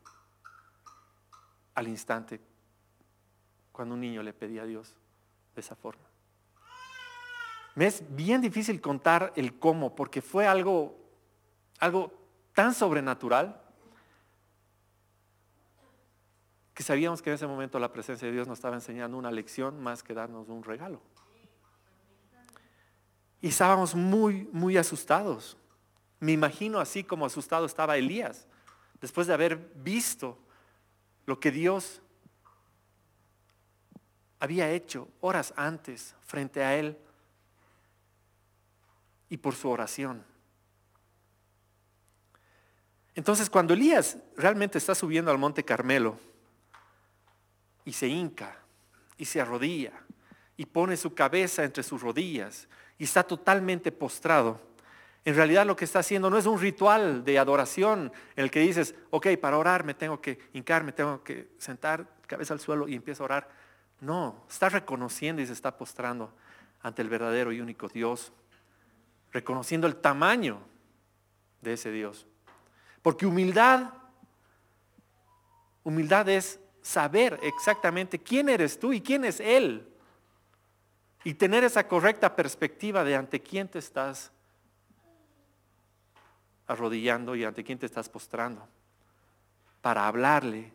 al 1.76 1.88
instante 1.88 2.42
cuando 3.72 3.96
un 3.96 4.02
niño 4.02 4.22
le 4.22 4.34
pedía 4.34 4.64
a 4.64 4.66
Dios 4.66 4.96
de 5.56 5.62
esa 5.62 5.76
forma. 5.76 6.04
Me 7.76 7.88
es 7.88 8.04
bien 8.16 8.42
difícil 8.42 8.80
contar 8.82 9.34
el 9.36 9.58
cómo 9.58 9.96
porque 9.96 10.22
fue 10.22 10.46
algo, 10.46 10.96
algo 11.80 12.12
tan 12.54 12.74
sobrenatural 12.74 13.63
Porque 16.74 16.82
sabíamos 16.82 17.22
que 17.22 17.30
en 17.30 17.36
ese 17.36 17.46
momento 17.46 17.78
la 17.78 17.94
presencia 17.94 18.28
de 18.28 18.34
Dios 18.34 18.48
nos 18.48 18.58
estaba 18.58 18.74
enseñando 18.74 19.16
una 19.16 19.30
lección 19.30 19.80
más 19.80 20.02
que 20.02 20.16
darnos 20.16 20.50
un 20.50 20.64
regalo. 20.64 21.00
Y 23.42 23.50
estábamos 23.50 23.94
muy, 23.94 24.50
muy 24.52 24.76
asustados. 24.78 25.56
Me 26.20 26.32
imagino 26.32 26.80
así 26.80 27.04
como 27.04 27.28
asustado 27.28 27.68
estaba 27.68 27.96
Elías, 27.96 28.48
después 29.00 29.28
de 29.28 29.36
haber 29.36 29.58
visto 29.76 30.40
lo 31.28 31.40
que 31.40 31.52
Dios 31.52 32.02
había 34.40 34.72
hecho 34.72 35.08
horas 35.22 35.54
antes 35.56 36.16
frente 36.26 36.64
a 36.64 36.76
él 36.76 36.98
y 39.30 39.38
por 39.38 39.54
su 39.54 39.70
oración. 39.70 40.26
Entonces 43.14 43.48
cuando 43.48 43.76
Elías 43.76 44.18
realmente 44.36 44.80
está 44.80 44.96
subiendo 44.96 45.30
al 45.30 45.38
monte 45.38 45.64
Carmelo 45.64 46.33
y 47.86 47.94
se 47.94 48.08
hinca 48.08 48.58
y 49.18 49.26
se 49.26 49.42
arrodilla 49.42 49.94
y 50.58 50.66
pone 50.66 50.98
su 50.98 51.14
cabeza 51.14 51.64
entre 51.64 51.84
sus 51.84 52.02
rodillas 52.02 52.68
y 52.98 53.04
está 53.06 53.24
totalmente 53.24 53.92
postrado. 53.92 54.60
En 55.26 55.36
realidad 55.36 55.66
lo 55.66 55.76
que 55.76 55.86
está 55.86 56.00
haciendo 56.00 56.30
no 56.30 56.38
es 56.38 56.46
un 56.46 56.60
ritual 56.60 57.24
de 57.24 57.40
adoración 57.40 58.12
en 58.36 58.44
el 58.44 58.52
que 58.52 58.60
dices, 58.60 58.94
ok, 59.10 59.28
para 59.42 59.58
orar 59.58 59.86
me 59.86 59.94
tengo 59.94 60.20
que 60.20 60.38
hincar, 60.54 60.84
me 60.84 60.92
tengo 60.92 61.24
que 61.24 61.50
sentar 61.58 62.08
cabeza 62.28 62.54
al 62.54 62.60
suelo 62.60 62.88
y 62.88 62.96
empiezo 62.96 63.24
a 63.24 63.26
orar. 63.26 63.50
No, 64.02 64.44
está 64.50 64.70
reconociendo 64.70 65.42
y 65.42 65.46
se 65.46 65.54
está 65.54 65.78
postrando 65.78 66.34
ante 66.82 67.02
el 67.02 67.10
verdadero 67.10 67.54
y 67.54 67.62
único 67.62 67.88
Dios, 67.88 68.34
reconociendo 69.32 69.88
el 69.88 69.96
tamaño 69.96 70.60
de 71.62 71.74
ese 71.74 71.92
Dios. 71.92 72.28
Porque 73.02 73.26
humildad, 73.26 73.94
humildad 75.84 76.28
es 76.28 76.60
saber 76.84 77.40
exactamente 77.42 78.20
quién 78.20 78.50
eres 78.50 78.78
tú 78.78 78.94
y 78.94 79.02
quién 79.02 79.26
es 79.26 79.40
Él 79.40 79.88
y 81.24 81.34
tener 81.34 81.64
esa 81.64 81.88
correcta 81.88 82.36
perspectiva 82.36 83.04
de 83.04 83.16
ante 83.16 83.42
quién 83.42 83.70
te 83.70 83.80
estás 83.80 84.32
arrodillando 86.68 87.36
y 87.36 87.46
ante 87.46 87.64
quién 87.64 87.80
te 87.80 87.86
estás 87.86 88.10
postrando, 88.10 88.68
para 89.82 90.08
hablarle, 90.08 90.72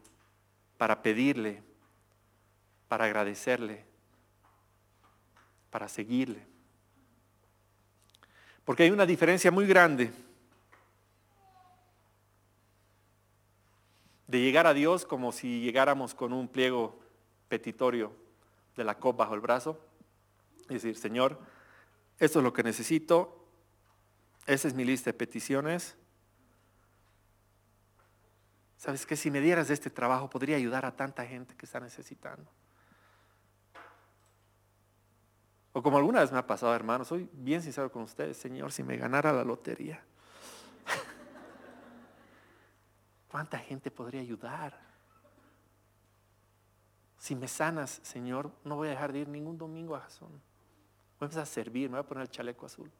para 0.79 1.03
pedirle, 1.03 1.63
para 2.89 3.05
agradecerle, 3.05 3.85
para 5.71 5.89
seguirle. 5.89 6.47
Porque 8.65 8.85
hay 8.85 8.91
una 8.91 9.07
diferencia 9.07 9.51
muy 9.51 9.67
grande 9.67 10.11
de 14.29 14.41
llegar 14.41 14.67
a 14.67 14.75
Dios 14.75 15.05
como 15.05 15.33
si 15.33 15.61
llegáramos 15.61 16.15
con 16.15 16.33
un 16.33 16.49
pliego 16.49 17.01
petitorio 17.49 18.13
de 18.77 18.85
la 18.85 18.99
COP 18.99 19.17
bajo 19.17 19.35
el 19.35 19.41
brazo 19.41 19.81
y 20.69 20.75
decir, 20.75 20.97
Señor, 20.97 21.41
esto 22.19 22.39
es 22.39 22.43
lo 22.45 22.53
que 22.53 22.63
necesito, 22.63 23.47
esa 24.47 24.69
es 24.69 24.75
mi 24.75 24.85
lista 24.85 25.11
de 25.11 25.15
peticiones. 25.15 25.97
¿Sabes 28.77 29.07
qué? 29.07 29.17
Si 29.17 29.31
me 29.31 29.41
dieras 29.41 29.71
este 29.71 29.91
trabajo 29.91 30.31
podría 30.31 30.57
ayudar 30.57 30.85
a 30.85 30.95
tanta 30.95 31.27
gente 31.27 31.57
que 31.57 31.67
está 31.67 31.81
necesitando. 31.81 32.49
O 35.73 35.83
como 35.83 35.97
alguna 35.97 36.21
vez 36.21 36.33
me 36.33 36.39
ha 36.39 36.47
pasado, 36.47 36.75
hermano, 36.75 37.05
soy 37.05 37.29
bien 37.33 37.63
sincero 37.63 37.91
con 37.91 38.03
ustedes, 38.03 38.37
Señor, 38.37 38.73
si 38.73 38.83
me 38.83 38.97
ganara 38.97 39.33
la 39.33 39.45
lotería, 39.45 40.05
¿cuánta 43.39 43.61
gente 43.61 43.89
podría 43.93 44.21
ayudar? 44.21 44.77
Si 47.19 47.37
me 47.37 47.47
sanas, 47.47 48.01
Señor, 48.03 48.51
no 48.65 48.75
voy 48.75 48.89
a 48.89 48.91
dejar 48.91 49.13
de 49.13 49.21
ir 49.21 49.29
ningún 49.29 49.57
domingo 49.57 49.95
a 49.95 50.01
Jasón. 50.01 50.31
Voy 50.31 50.41
a 51.21 51.25
empezar 51.27 51.45
a 51.45 51.47
servir, 51.47 51.89
me 51.89 51.99
voy 51.99 52.05
a 52.05 52.09
poner 52.09 52.23
el 52.23 52.31
chaleco 52.31 52.67
azul. 52.67 52.91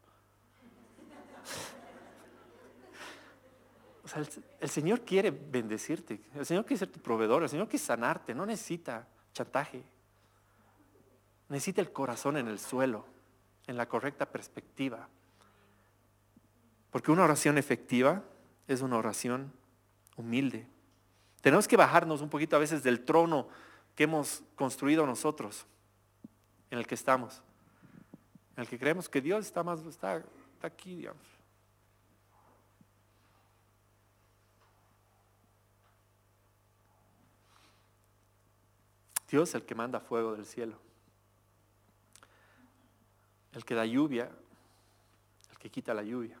O 4.01 4.07
sea, 4.07 4.23
el, 4.61 4.69
Señor 4.69 5.01
quiere 5.01 5.29
bendecirte, 5.29 6.21
el 6.33 6.45
Señor 6.45 6.63
quiere 6.63 6.79
ser 6.79 6.89
tu 6.89 7.01
proveedor, 7.01 7.43
el 7.43 7.49
Señor 7.49 7.67
quiere 7.67 7.83
sanarte, 7.83 8.33
no 8.33 8.45
necesita 8.45 9.05
chantaje. 9.33 9.83
Necesita 11.49 11.81
el 11.81 11.91
corazón 11.91 12.37
en 12.37 12.47
el 12.47 12.59
suelo, 12.59 13.05
en 13.67 13.75
la 13.75 13.89
correcta 13.89 14.25
perspectiva. 14.25 15.09
Porque 16.91 17.11
una 17.11 17.25
oración 17.25 17.57
efectiva 17.57 18.23
es 18.69 18.81
una 18.81 18.97
oración 18.97 19.59
humilde. 20.19 20.67
Tenemos 21.41 21.67
que 21.67 21.77
bajarnos 21.77 22.21
un 22.21 22.29
poquito 22.29 22.55
a 22.55 22.59
veces 22.59 22.83
del 22.83 23.03
trono 23.03 23.47
que 23.95 24.03
hemos 24.03 24.43
construido 24.55 25.05
nosotros, 25.05 25.65
en 26.69 26.77
el 26.77 26.85
que 26.85 26.95
estamos 26.95 27.41
en 28.59 28.63
el 28.63 28.67
que 28.67 28.77
creemos 28.77 29.07
que 29.07 29.21
Dios 29.21 29.45
está 29.45 29.63
más, 29.63 29.79
está, 29.85 30.17
está 30.17 30.67
aquí, 30.67 30.93
digamos. 30.93 31.25
Dios 39.29 39.55
el 39.55 39.63
que 39.63 39.75
manda 39.75 40.01
fuego 40.01 40.35
del 40.35 40.45
cielo, 40.45 40.77
el 43.53 43.63
que 43.63 43.75
da 43.75 43.85
lluvia, 43.85 44.29
el 45.51 45.57
que 45.57 45.71
quita 45.71 45.93
la 45.93 46.03
lluvia, 46.03 46.37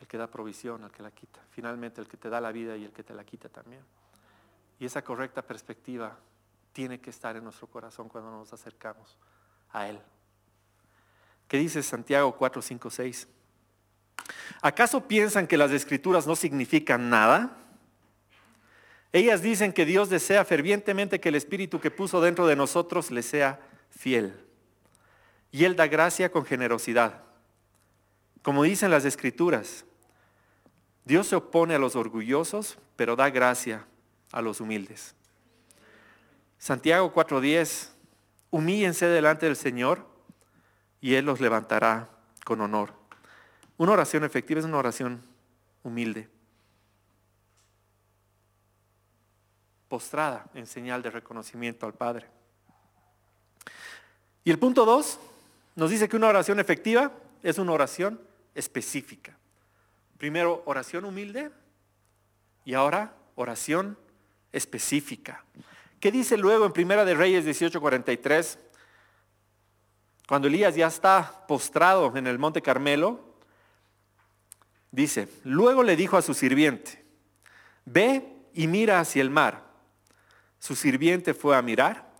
el 0.00 0.06
que 0.06 0.18
da 0.18 0.26
provisión, 0.26 0.84
el 0.84 0.90
que 0.90 1.02
la 1.02 1.10
quita, 1.10 1.40
finalmente 1.50 2.00
el 2.00 2.08
que 2.08 2.16
te 2.16 2.28
da 2.28 2.40
la 2.40 2.52
vida 2.52 2.76
y 2.76 2.84
el 2.84 2.92
que 2.92 3.02
te 3.02 3.14
la 3.14 3.24
quita 3.24 3.48
también. 3.48 3.82
Y 4.78 4.86
esa 4.86 5.02
correcta 5.02 5.42
perspectiva 5.42 6.16
tiene 6.72 7.00
que 7.00 7.10
estar 7.10 7.36
en 7.36 7.44
nuestro 7.44 7.66
corazón 7.68 8.08
cuando 8.08 8.30
nos 8.30 8.52
acercamos 8.52 9.16
a 9.72 9.88
Él. 9.88 9.98
¿Qué 11.48 11.58
dice 11.58 11.82
Santiago 11.82 12.36
4, 12.36 12.62
5, 12.62 12.90
6? 12.90 13.28
¿Acaso 14.62 15.06
piensan 15.06 15.46
que 15.46 15.56
las 15.56 15.70
escrituras 15.70 16.26
no 16.26 16.36
significan 16.36 17.10
nada? 17.10 17.56
Ellas 19.12 19.42
dicen 19.42 19.72
que 19.72 19.84
Dios 19.84 20.10
desea 20.10 20.44
fervientemente 20.44 21.20
que 21.20 21.28
el 21.28 21.36
Espíritu 21.36 21.80
que 21.80 21.90
puso 21.90 22.20
dentro 22.20 22.46
de 22.46 22.56
nosotros 22.56 23.10
le 23.10 23.22
sea 23.22 23.60
fiel. 23.90 24.34
Y 25.52 25.64
Él 25.64 25.76
da 25.76 25.86
gracia 25.86 26.32
con 26.32 26.44
generosidad. 26.44 27.23
Como 28.44 28.62
dicen 28.62 28.90
las 28.90 29.06
escrituras, 29.06 29.86
Dios 31.06 31.28
se 31.28 31.34
opone 31.34 31.74
a 31.74 31.78
los 31.78 31.96
orgullosos, 31.96 32.76
pero 32.94 33.16
da 33.16 33.30
gracia 33.30 33.86
a 34.32 34.42
los 34.42 34.60
humildes. 34.60 35.14
Santiago 36.58 37.10
4:10, 37.14 37.88
humíllense 38.50 39.06
delante 39.06 39.46
del 39.46 39.56
Señor 39.56 40.06
y 41.00 41.14
Él 41.14 41.24
los 41.24 41.40
levantará 41.40 42.10
con 42.44 42.60
honor. 42.60 42.92
Una 43.78 43.92
oración 43.92 44.24
efectiva 44.24 44.60
es 44.60 44.66
una 44.66 44.76
oración 44.76 45.22
humilde, 45.82 46.28
postrada 49.88 50.50
en 50.52 50.66
señal 50.66 51.00
de 51.00 51.10
reconocimiento 51.10 51.86
al 51.86 51.94
Padre. 51.94 52.28
Y 54.44 54.50
el 54.50 54.58
punto 54.58 54.84
dos 54.84 55.18
nos 55.76 55.88
dice 55.88 56.10
que 56.10 56.16
una 56.16 56.28
oración 56.28 56.60
efectiva 56.60 57.10
es 57.42 57.56
una 57.56 57.72
oración 57.72 58.20
específica. 58.54 59.36
Primero, 60.18 60.62
oración 60.66 61.04
humilde 61.04 61.50
y 62.64 62.74
ahora 62.74 63.14
oración 63.34 63.98
específica. 64.52 65.44
¿Qué 66.00 66.12
dice 66.12 66.36
luego 66.36 66.66
en 66.66 66.72
Primera 66.72 67.04
de 67.04 67.14
Reyes 67.14 67.44
18:43? 67.44 68.58
Cuando 70.26 70.48
Elías 70.48 70.74
ya 70.74 70.86
está 70.86 71.44
postrado 71.46 72.16
en 72.16 72.26
el 72.26 72.38
monte 72.38 72.62
Carmelo, 72.62 73.20
dice, 74.90 75.28
luego 75.44 75.82
le 75.82 75.96
dijo 75.96 76.16
a 76.16 76.22
su 76.22 76.32
sirviente, 76.32 77.04
ve 77.84 78.34
y 78.54 78.66
mira 78.66 79.00
hacia 79.00 79.20
el 79.20 79.30
mar. 79.30 79.64
Su 80.58 80.76
sirviente 80.76 81.34
fue 81.34 81.56
a 81.56 81.62
mirar 81.62 82.10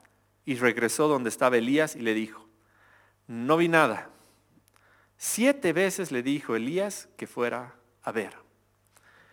y 0.45 0.57
regresó 0.57 1.09
donde 1.09 1.31
estaba 1.31 1.57
Elías 1.57 1.97
y 1.97 2.01
le 2.01 2.13
dijo, 2.13 2.47
no 3.27 3.57
vi 3.57 3.69
nada. 3.69 4.11
Siete 5.17 5.73
veces 5.73 6.13
le 6.13 6.23
dijo 6.23 6.57
Elías 6.57 7.09
que 7.17 7.27
fuera 7.27 7.75
a 8.03 8.13
ver. 8.13 8.35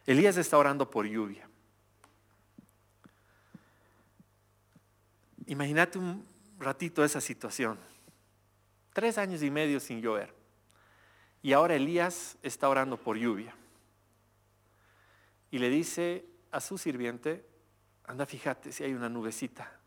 Elías 0.06 0.38
está 0.38 0.58
orando 0.58 0.90
por 0.90 1.06
lluvia. 1.06 1.48
Imagínate 5.48 5.98
un 5.98 6.26
ratito 6.60 7.04
esa 7.04 7.20
situación. 7.20 7.78
Tres 8.94 9.18
años 9.18 9.44
y 9.44 9.52
medio 9.52 9.80
sin 9.80 10.02
llover. 10.02 10.34
Y 11.42 11.54
ahora 11.54 11.76
Elías 11.76 12.38
está 12.44 12.70
orando 12.70 12.98
por 12.98 13.18
lluvia. 13.18 13.56
Y 15.50 15.60
le 15.60 15.70
dice 15.70 16.26
a 16.52 16.62
su 16.62 16.78
sirviente, 16.78 17.46
anda 18.06 18.26
fíjate 18.26 18.72
si 18.72 18.84
hay 18.84 18.94
una 18.94 19.10
nubecita 19.10 19.80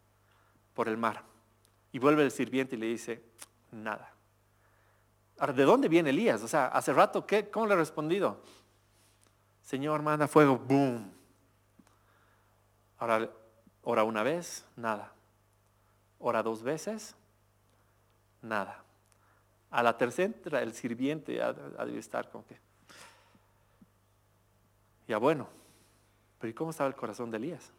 por 0.74 0.88
el 0.88 0.96
mar. 0.96 1.24
Y 1.92 1.98
vuelve 1.98 2.24
el 2.24 2.30
sirviente 2.30 2.76
y 2.76 2.78
le 2.78 2.86
dice, 2.86 3.22
nada. 3.70 4.13
¿De 5.36 5.64
dónde 5.64 5.88
viene 5.88 6.10
Elías? 6.10 6.42
O 6.42 6.48
sea, 6.48 6.66
hace 6.66 6.92
rato, 6.92 7.26
¿qué? 7.26 7.50
¿cómo 7.50 7.66
le 7.66 7.74
ha 7.74 7.76
respondido? 7.76 8.42
Señor, 9.62 10.02
manda 10.02 10.28
fuego, 10.28 10.58
boom. 10.58 11.12
Ahora, 12.98 13.28
Ora 13.84 14.04
una 14.04 14.22
vez, 14.22 14.66
nada. 14.76 15.12
Ora 16.18 16.42
dos 16.42 16.62
veces, 16.62 17.14
nada. 18.40 18.82
A 19.70 19.82
la 19.82 19.98
tercera, 19.98 20.62
el 20.62 20.72
sirviente 20.72 21.42
ha, 21.42 21.52
de 21.52 21.98
estar 21.98 22.30
con 22.30 22.44
que. 22.44 22.58
Ya 25.06 25.18
bueno, 25.18 25.48
pero 26.38 26.50
¿y 26.50 26.54
cómo 26.54 26.70
estaba 26.70 26.88
el 26.88 26.96
corazón 26.96 27.30
de 27.30 27.36
Elías? 27.36 27.72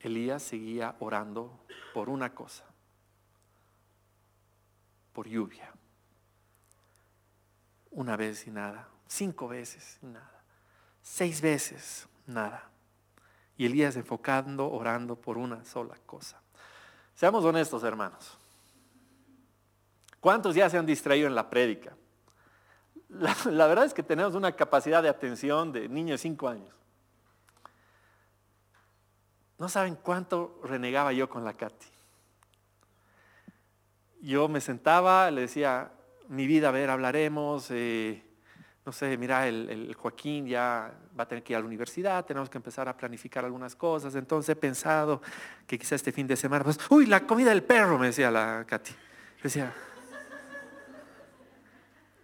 Elías 0.00 0.42
seguía 0.42 0.94
orando 0.98 1.58
por 1.94 2.10
una 2.10 2.34
cosa, 2.34 2.64
por 5.12 5.28
lluvia. 5.28 5.72
Una 7.90 8.16
vez 8.16 8.46
y 8.46 8.50
nada, 8.50 8.88
cinco 9.06 9.48
veces 9.48 9.98
y 10.02 10.06
nada, 10.06 10.42
seis 11.02 11.40
veces 11.40 12.08
nada. 12.26 12.70
Y 13.56 13.66
Elías 13.66 13.96
enfocando, 13.96 14.70
orando 14.70 15.14
por 15.16 15.36
una 15.36 15.64
sola 15.64 15.96
cosa. 16.06 16.40
Seamos 17.14 17.44
honestos, 17.44 17.84
hermanos. 17.84 18.38
¿Cuántos 20.20 20.54
ya 20.54 20.70
se 20.70 20.78
han 20.78 20.86
distraído 20.86 21.26
en 21.26 21.34
la 21.34 21.50
prédica? 21.50 21.96
La, 23.08 23.66
verdad 23.66 23.84
es 23.84 23.92
que 23.92 24.02
tenemos 24.02 24.34
una 24.34 24.52
capacidad 24.52 25.02
de 25.02 25.08
atención 25.08 25.70
de 25.70 25.88
niños 25.88 26.12
de 26.12 26.28
cinco 26.28 26.48
años. 26.48 26.74
No 29.58 29.68
saben 29.68 29.96
cuánto 29.96 30.60
renegaba 30.64 31.12
yo 31.12 31.28
con 31.28 31.44
la 31.44 31.52
Katy. 31.52 31.86
Yo 34.22 34.48
me 34.48 34.60
sentaba, 34.60 35.30
le 35.30 35.42
decía, 35.42 35.90
mi 36.28 36.46
vida, 36.46 36.68
a 36.68 36.70
ver, 36.70 36.88
hablaremos. 36.90 37.66
Eh, 37.70 38.22
no 38.86 38.92
sé, 38.92 39.16
mira, 39.18 39.46
el, 39.46 39.94
Joaquín 39.94 40.46
ya 40.46 40.92
va 41.18 41.24
a 41.24 41.28
tener 41.28 41.44
que 41.44 41.52
ir 41.52 41.56
a 41.56 41.60
la 41.60 41.66
universidad, 41.66 42.24
tenemos 42.24 42.48
que 42.48 42.58
empezar 42.58 42.88
a 42.88 42.96
planificar 42.96 43.44
algunas 43.44 43.76
cosas. 43.76 44.14
Entonces 44.14 44.48
he 44.48 44.56
pensado 44.56 45.20
que 45.66 45.78
quizá 45.78 45.96
este 45.96 46.12
fin 46.12 46.26
de 46.26 46.36
semana, 46.36 46.64
pues, 46.64 46.78
uy, 46.90 47.06
la 47.06 47.26
comida 47.26 47.50
del 47.50 47.62
perro, 47.62 47.98
me 47.98 48.06
decía 48.06 48.30
la 48.30 48.64
Katy. 48.66 48.92
Decía, 49.42 49.72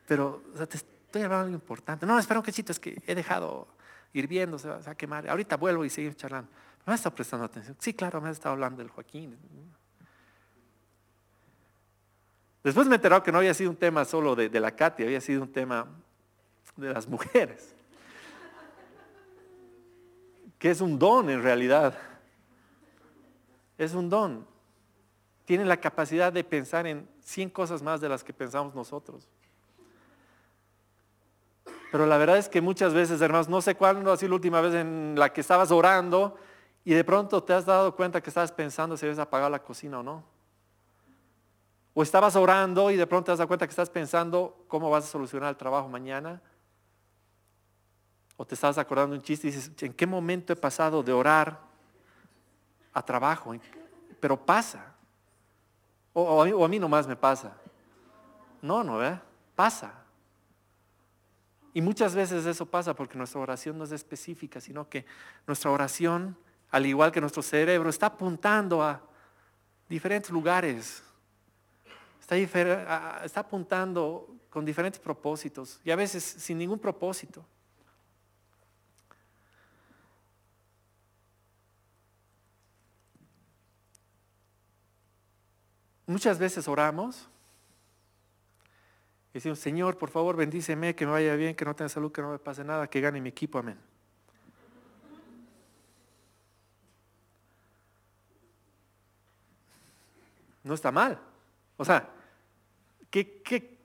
pero 0.06 0.42
te 0.68 0.78
estoy 0.78 1.22
hablando 1.22 1.37
de 1.37 1.44
algo 1.46 1.54
importante. 1.54 2.06
No, 2.06 2.18
espera 2.18 2.40
un 2.40 2.46
cachito, 2.46 2.72
es 2.72 2.80
que 2.80 3.02
he 3.06 3.14
dejado 3.14 3.68
hirviendo, 4.12 4.58
se 4.58 4.68
va, 4.68 4.80
a 4.84 4.94
quemar. 4.94 5.28
Ahorita 5.28 5.56
vuelvo 5.56 5.84
y 5.84 5.90
seguimos 5.90 6.16
charlando. 6.16 6.50
¿Me 6.87 6.94
has 6.94 7.00
estado 7.00 7.14
prestando 7.14 7.44
atención? 7.44 7.76
Sí, 7.78 7.92
claro, 7.92 8.20
me 8.20 8.30
has 8.30 8.37
estado 8.37 8.54
hablando 8.54 8.78
del 8.78 8.88
Joaquín. 8.88 9.37
Después 12.68 12.87
me 12.87 12.96
he 12.96 12.96
enterado 12.96 13.22
que 13.22 13.33
no 13.33 13.38
había 13.38 13.54
sido 13.54 13.70
un 13.70 13.76
tema 13.76 14.04
solo 14.04 14.37
de, 14.37 14.50
la 14.61 14.70
Katy, 14.70 15.02
había 15.02 15.22
sido 15.22 15.40
un 15.40 15.50
tema 15.50 15.87
de 16.76 16.92
las 16.92 17.09
mujeres, 17.09 17.74
que 20.59 20.70
es 20.70 20.83
un 20.83 20.98
don 20.98 21.31
en 21.31 21.42
realidad. 21.42 21.96
Es 23.78 23.94
un 23.94 24.11
don. 24.11 24.46
Tienen 25.46 25.66
la 25.66 25.78
capacidad 25.78 26.31
de 26.31 26.44
pensar 26.44 26.87
en 26.87 27.09
100 27.22 27.48
cosas 27.48 27.81
más 27.81 28.02
de 28.02 28.11
las 28.11 28.22
que 28.22 28.35
pensamos 28.35 28.74
nosotros. 28.74 29.26
Pero 31.90 32.04
la 32.04 32.18
verdad 32.18 32.37
es 32.37 32.50
que 32.50 32.61
muchas 32.61 32.92
veces, 32.92 33.18
hermanos, 33.22 33.48
no 33.48 33.62
sé 33.62 33.76
cuándo 33.76 34.12
ha 34.12 34.18
sido 34.18 34.28
la 34.28 34.35
última 34.35 34.61
vez 34.61 34.74
en 34.74 35.14
la 35.16 35.33
que 35.33 35.40
estabas 35.40 35.70
orando 35.70 36.37
y 36.85 36.92
de 36.92 37.02
pronto 37.02 37.42
te 37.42 37.54
has 37.54 37.64
dado 37.64 37.96
cuenta 37.96 38.20
que 38.20 38.28
estabas 38.28 38.52
pensando 38.52 38.94
si 38.94 39.07
debes 39.07 39.18
apagar 39.18 39.50
la 39.50 39.62
cocina 39.62 40.00
o 40.00 40.02
no. 40.02 40.38
O 41.98 42.02
estabas 42.04 42.37
orando 42.37 42.92
y 42.92 42.96
de 42.96 43.08
pronto 43.08 43.24
te 43.24 43.37
dado 43.37 43.48
cuenta 43.48 43.66
que 43.66 43.72
estás 43.72 43.90
pensando 43.90 44.64
cómo 44.68 44.88
vas 44.88 45.02
a 45.02 45.08
solucionar 45.08 45.50
el 45.50 45.56
trabajo 45.56 45.88
mañana. 45.88 46.40
O 48.37 48.46
te 48.46 48.54
estabas 48.54 48.78
acordando 48.78 49.16
un 49.16 49.22
chiste 49.22 49.48
y 49.48 49.50
dices, 49.50 49.72
¿en 49.82 49.92
qué 49.92 50.06
momento 50.06 50.52
he 50.52 50.56
pasado 50.56 51.02
de 51.02 51.12
orar 51.12 51.58
a 52.92 53.02
trabajo? 53.02 53.52
Pero 54.20 54.37
pasa. 54.37 54.94
O, 56.12 56.40
a, 56.40 56.68
mí, 56.68 56.78
nomás 56.78 57.08
me 57.08 57.16
pasa. 57.16 57.56
No, 58.62 58.84
no, 58.84 59.04
¿eh? 59.04 59.20
Pasa. 59.56 59.92
Y 61.74 61.82
muchas 61.82 62.14
veces 62.14 62.46
eso 62.46 62.64
pasa 62.64 62.94
porque 62.94 63.18
nuestra 63.18 63.40
oración 63.40 63.76
no 63.76 63.82
es 63.82 63.90
específica, 63.90 64.61
sino 64.61 64.88
que 64.88 65.04
nuestra 65.48 65.72
oración, 65.72 66.38
al 66.70 66.87
igual 66.87 67.11
que 67.11 67.20
nuestro 67.20 67.42
cerebro, 67.42 67.90
está 67.90 68.06
apuntando 68.06 68.84
a 68.84 69.00
diferentes 69.88 70.30
lugares. 70.30 71.02
Está, 72.31 73.41
apuntando 73.41 74.37
con 74.51 74.62
diferentes 74.62 75.01
propósitos 75.01 75.81
y 75.83 75.91
a 75.91 75.97
veces 75.97 76.23
sin 76.23 76.59
ningún 76.59 76.79
propósito. 76.79 77.43
Muchas 86.07 86.38
veces 86.38 86.69
oramos 86.69 87.29
y 89.31 89.35
decimos, 89.35 89.59
Señor, 89.59 89.97
por 89.97 90.11
favor, 90.11 90.37
bendíceme, 90.37 90.95
que 90.95 91.07
me 91.07 91.12
vaya 91.12 91.35
bien, 91.35 91.55
que 91.55 91.64
no 91.64 91.75
tenga 91.75 91.88
salud, 91.88 92.12
que 92.12 92.21
no 92.21 92.33
me 92.33 92.38
pase 92.38 92.62
nada, 92.62 92.88
que 92.88 93.01
gane 93.01 93.23
mi 93.23 93.31
equipo, 93.31 93.59
amén. 93.59 93.79
No 100.62 100.75
está 100.75 100.93
mal. 100.93 101.19
O 101.79 101.85
sea, 101.85 102.17
¿qué, 103.11 103.79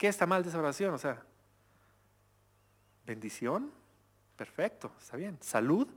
está 0.00 0.26
mal 0.26 0.42
de 0.42 0.48
esa 0.48 0.58
oración? 0.58 0.94
O 0.94 0.98
sea, 0.98 1.22
bendición, 3.06 3.70
perfecto, 4.36 4.92
está 5.00 5.16
bien. 5.16 5.38
Salud, 5.40 5.88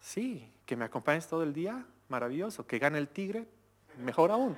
sí. 0.00 0.52
Que 0.66 0.76
me 0.76 0.84
acompañes 0.84 1.26
todo 1.26 1.42
el 1.42 1.54
día, 1.54 1.86
maravilloso. 2.08 2.66
Que 2.66 2.78
gane 2.78 2.98
el 2.98 3.08
tigre, 3.08 3.48
mejor 3.98 4.30
aún. 4.30 4.56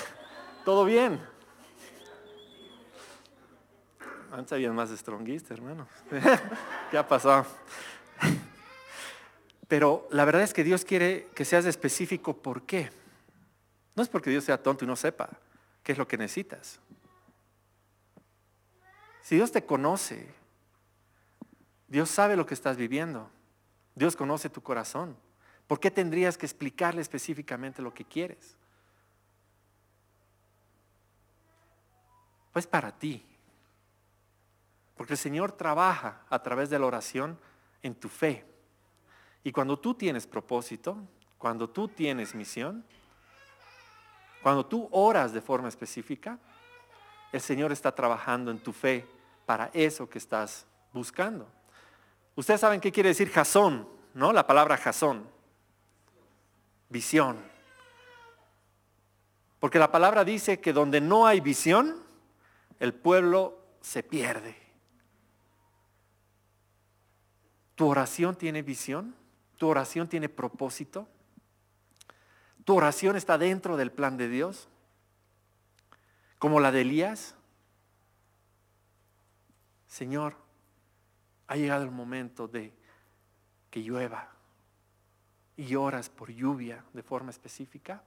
Todo 0.64 0.84
bien. 0.84 1.18
Antes 4.30 4.52
había 4.52 4.70
más 4.72 4.90
stronguista, 4.90 5.54
hermano. 5.54 5.88
¿Qué 6.90 6.98
ha 6.98 7.08
pasado? 7.08 7.46
Pero 9.68 10.06
la 10.10 10.26
verdad 10.26 10.42
es 10.42 10.52
que 10.52 10.64
Dios 10.64 10.84
quiere 10.84 11.28
que 11.34 11.46
seas 11.46 11.64
específico. 11.64 12.36
¿Por 12.36 12.62
qué? 12.62 12.90
No 13.98 14.02
es 14.04 14.08
porque 14.08 14.30
Dios 14.30 14.44
sea 14.44 14.62
tonto 14.62 14.84
y 14.84 14.86
no 14.86 14.94
sepa 14.94 15.28
qué 15.82 15.90
es 15.90 15.98
lo 15.98 16.06
que 16.06 16.16
necesitas. 16.16 16.78
Si 19.22 19.34
Dios 19.34 19.50
te 19.50 19.66
conoce, 19.66 20.32
Dios 21.88 22.08
sabe 22.08 22.36
lo 22.36 22.46
que 22.46 22.54
estás 22.54 22.76
viviendo. 22.76 23.28
Dios 23.96 24.14
conoce 24.14 24.50
tu 24.50 24.62
corazón. 24.62 25.16
¿Por 25.66 25.80
qué 25.80 25.90
tendrías 25.90 26.38
que 26.38 26.46
explicarle 26.46 27.00
específicamente 27.00 27.82
lo 27.82 27.92
que 27.92 28.04
quieres? 28.04 28.56
Pues 32.52 32.68
para 32.68 32.96
ti. 32.96 33.26
Porque 34.96 35.14
el 35.14 35.18
Señor 35.18 35.50
trabaja 35.50 36.24
a 36.30 36.40
través 36.40 36.70
de 36.70 36.78
la 36.78 36.86
oración 36.86 37.36
en 37.82 37.96
tu 37.96 38.08
fe. 38.08 38.46
Y 39.42 39.50
cuando 39.50 39.76
tú 39.76 39.92
tienes 39.94 40.24
propósito, 40.24 40.96
cuando 41.36 41.68
tú 41.68 41.88
tienes 41.88 42.36
misión, 42.36 42.84
cuando 44.42 44.66
tú 44.66 44.88
oras 44.92 45.32
de 45.32 45.40
forma 45.40 45.68
específica, 45.68 46.38
el 47.32 47.40
Señor 47.40 47.72
está 47.72 47.94
trabajando 47.94 48.50
en 48.50 48.58
tu 48.58 48.72
fe 48.72 49.06
para 49.44 49.70
eso 49.72 50.08
que 50.08 50.18
estás 50.18 50.66
buscando. 50.92 51.46
Ustedes 52.36 52.60
saben 52.60 52.80
qué 52.80 52.92
quiere 52.92 53.10
decir 53.10 53.30
jazón, 53.30 53.88
¿no? 54.14 54.32
La 54.32 54.46
palabra 54.46 54.76
jazón 54.76 55.38
visión. 56.88 57.38
Porque 59.60 59.78
la 59.78 59.90
palabra 59.90 60.24
dice 60.24 60.60
que 60.60 60.72
donde 60.72 61.00
no 61.00 61.26
hay 61.26 61.40
visión, 61.40 61.96
el 62.78 62.94
pueblo 62.94 63.58
se 63.80 64.02
pierde. 64.02 64.56
¿Tu 67.74 67.86
oración 67.86 68.36
tiene 68.36 68.62
visión? 68.62 69.14
¿Tu 69.56 69.68
oración 69.68 70.08
tiene 70.08 70.28
propósito? 70.28 71.08
¿Tu 72.68 72.76
oración 72.76 73.16
está 73.16 73.38
dentro 73.38 73.78
del 73.78 73.90
plan 73.90 74.18
de 74.18 74.28
Dios? 74.28 74.68
Como 76.38 76.60
la 76.60 76.70
de 76.70 76.82
Elías. 76.82 77.34
Señor, 79.86 80.36
ha 81.46 81.56
llegado 81.56 81.82
el 81.82 81.90
momento 81.90 82.46
de 82.46 82.74
que 83.70 83.82
llueva 83.82 84.28
y 85.56 85.76
oras 85.76 86.10
por 86.10 86.30
lluvia 86.30 86.84
de 86.92 87.02
forma 87.02 87.30
específica. 87.30 88.02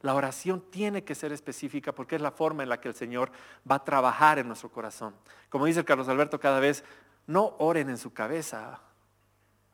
La 0.00 0.16
oración 0.16 0.64
tiene 0.72 1.04
que 1.04 1.14
ser 1.14 1.30
específica 1.30 1.94
porque 1.94 2.16
es 2.16 2.22
la 2.22 2.32
forma 2.32 2.64
en 2.64 2.70
la 2.70 2.80
que 2.80 2.88
el 2.88 2.96
Señor 2.96 3.30
va 3.70 3.76
a 3.76 3.84
trabajar 3.84 4.40
en 4.40 4.48
nuestro 4.48 4.72
corazón. 4.72 5.14
Como 5.48 5.66
dice 5.66 5.84
Carlos 5.84 6.08
Alberto 6.08 6.40
cada 6.40 6.58
vez, 6.58 6.82
no 7.28 7.54
oren 7.60 7.88
en 7.88 7.98
su 7.98 8.12
cabeza, 8.12 8.80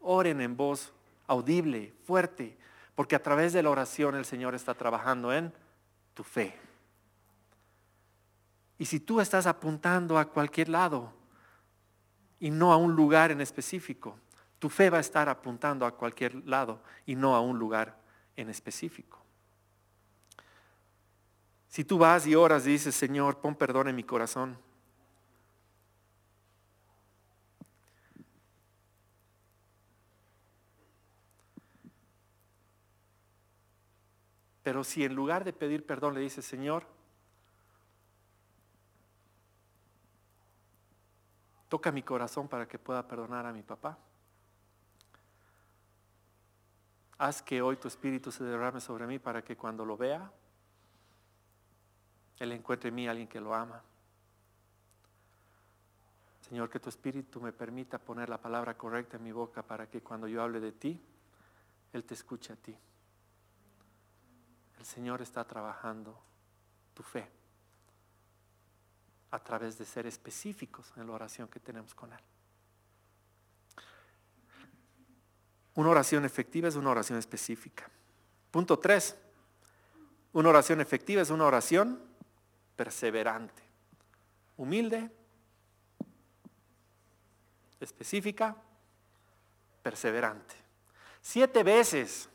oren 0.01 0.43
en 0.43 0.55
voz 0.55 0.93
audible, 1.29 1.95
fuerte, 2.05 2.59
porque 2.99 3.15
a 3.15 3.23
través 3.23 3.53
de 3.53 3.63
la 3.63 3.71
oración 3.71 4.17
el 4.17 4.25
Señor 4.25 4.57
está 4.57 4.75
trabajando 4.75 5.33
en 5.33 5.55
tu 6.15 6.25
fe. 6.25 6.59
Y 8.77 8.87
si 8.87 8.99
tú 8.99 9.21
estás 9.21 9.47
apuntando 9.47 10.19
a 10.19 10.25
cualquier 10.25 10.69
lado, 10.69 11.13
y 12.41 12.51
no 12.51 12.73
a 12.73 12.77
un 12.77 12.97
lugar 12.97 13.31
en 13.31 13.41
específico. 13.41 14.19
Tu 14.59 14.69
fe 14.69 14.91
va 14.91 14.99
a 14.99 15.01
estar 15.01 15.29
apuntando 15.29 15.87
a 15.87 15.93
cualquier 15.93 16.35
lado 16.47 16.83
y 17.07 17.15
no 17.15 17.37
a 17.37 17.41
un 17.41 17.57
lugar 17.57 17.97
en 18.37 18.51
específico. 18.51 19.23
Si 21.69 21.85
tú 21.85 21.99
vas 21.99 22.27
y 22.27 22.35
oras 22.35 22.67
y 22.67 22.71
dices, 22.71 22.97
Señor, 22.97 23.39
pon 23.39 23.55
perdón 23.55 23.87
en 23.87 23.95
mi 23.95 24.03
corazón. 24.03 24.59
Pero 34.69 34.85
si 34.85 35.03
en 35.03 35.15
lugar 35.15 35.45
de 35.45 35.55
pedir 35.55 35.87
perdón 35.87 36.13
le 36.13 36.21
dices, 36.21 36.45
Señor, 36.45 36.85
toca 41.71 41.91
mi 41.91 42.03
corazón 42.03 42.49
para 42.49 42.69
que 42.69 42.79
pueda 42.79 43.09
perdonar 43.09 43.47
a 43.47 43.53
mi 43.55 43.63
papá. 43.63 43.97
Haz 47.17 47.41
que 47.41 47.63
hoy 47.63 47.77
tu 47.77 47.89
espíritu 47.89 48.31
se 48.31 48.45
derrame 48.45 48.79
sobre 48.83 49.07
mí 49.07 49.19
para 49.19 49.43
que 49.43 49.57
cuando 49.57 49.87
lo 49.87 49.97
vea, 49.97 50.31
Él 52.39 52.53
encuentre 52.53 52.91
en 52.91 52.95
mí 52.95 53.09
a 53.09 53.13
alguien 53.13 53.27
que 53.27 53.41
lo 53.41 53.55
ama. 53.55 53.83
Señor, 56.43 56.69
que 56.69 56.79
tu 56.79 56.91
espíritu 56.91 57.41
me 57.41 57.55
permita 57.55 57.97
poner 57.97 58.29
la 58.29 58.37
palabra 58.37 58.77
correcta 58.77 59.17
en 59.17 59.23
mi 59.23 59.33
boca 59.33 59.63
para 59.63 59.89
que 59.89 60.03
cuando 60.03 60.29
yo 60.29 60.43
hable 60.43 60.61
de 60.61 60.73
ti, 60.73 61.01
Él 61.95 62.05
te 62.05 62.13
escuche 62.13 62.53
a 62.53 62.57
ti. 62.57 62.77
El 64.79 64.85
Señor 64.85 65.21
está 65.23 65.45
trabajando 65.45 66.19
tu 66.95 67.03
fe 67.03 67.29
a 69.31 69.38
través 69.38 69.77
de 69.77 69.85
ser 69.85 70.07
específicos 70.07 70.93
en 70.97 71.07
la 71.07 71.12
oración 71.12 71.49
que 71.49 71.61
tenemos 71.61 71.95
con 71.95 72.12
Él. 72.12 72.21
Una 75.75 75.91
oración 75.91 76.25
efectiva 76.25 76.69
es 76.69 76.77
una 76.77 76.91
oración 76.91 77.19
específica. 77.19 77.88
Punto 78.51 78.79
tres. 78.79 79.17
Una 80.33 80.49
oración 80.51 80.81
efectiva 80.81 81.23
es 81.23 81.31
una 81.31 81.45
oración 81.45 82.01
perseverante, 82.77 83.62
humilde, 84.57 85.11
específica, 87.81 88.57
perseverante. 89.83 90.55
Siete 91.21 91.62
veces. 91.62 92.29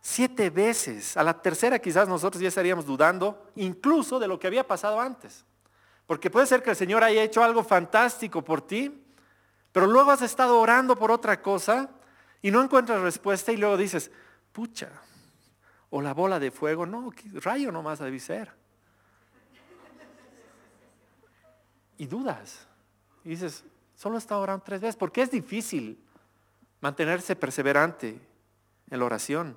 Siete 0.00 0.50
veces. 0.50 1.16
A 1.16 1.22
la 1.22 1.40
tercera 1.40 1.78
quizás 1.78 2.08
nosotros 2.08 2.40
ya 2.40 2.48
estaríamos 2.48 2.86
dudando 2.86 3.50
incluso 3.56 4.18
de 4.18 4.28
lo 4.28 4.38
que 4.38 4.46
había 4.46 4.66
pasado 4.66 5.00
antes. 5.00 5.44
Porque 6.06 6.30
puede 6.30 6.46
ser 6.46 6.62
que 6.62 6.70
el 6.70 6.76
Señor 6.76 7.04
haya 7.04 7.22
hecho 7.22 7.42
algo 7.44 7.62
fantástico 7.62 8.42
por 8.42 8.66
ti 8.66 9.00
pero 9.72 9.86
luego 9.86 10.10
has 10.10 10.22
estado 10.22 10.58
orando 10.58 10.96
por 10.96 11.10
otra 11.10 11.40
cosa 11.40 11.90
y 12.42 12.50
no 12.50 12.62
encuentras 12.62 13.00
respuesta 13.00 13.52
y 13.52 13.56
luego 13.56 13.76
dices, 13.76 14.10
pucha, 14.52 14.90
o 15.90 16.02
la 16.02 16.14
bola 16.14 16.40
de 16.40 16.50
fuego, 16.50 16.86
no, 16.86 17.12
rayo 17.34 17.70
nomás 17.70 17.98
debe 17.98 18.18
ser. 18.18 18.52
Y 21.98 22.06
dudas. 22.06 22.66
Y 23.24 23.30
dices, 23.30 23.64
solo 23.94 24.18
está 24.18 24.38
orando 24.38 24.64
tres 24.64 24.80
veces, 24.80 24.96
porque 24.96 25.22
es 25.22 25.30
difícil 25.30 26.02
mantenerse 26.80 27.36
perseverante 27.36 28.18
en 28.90 28.98
la 28.98 29.04
oración. 29.04 29.56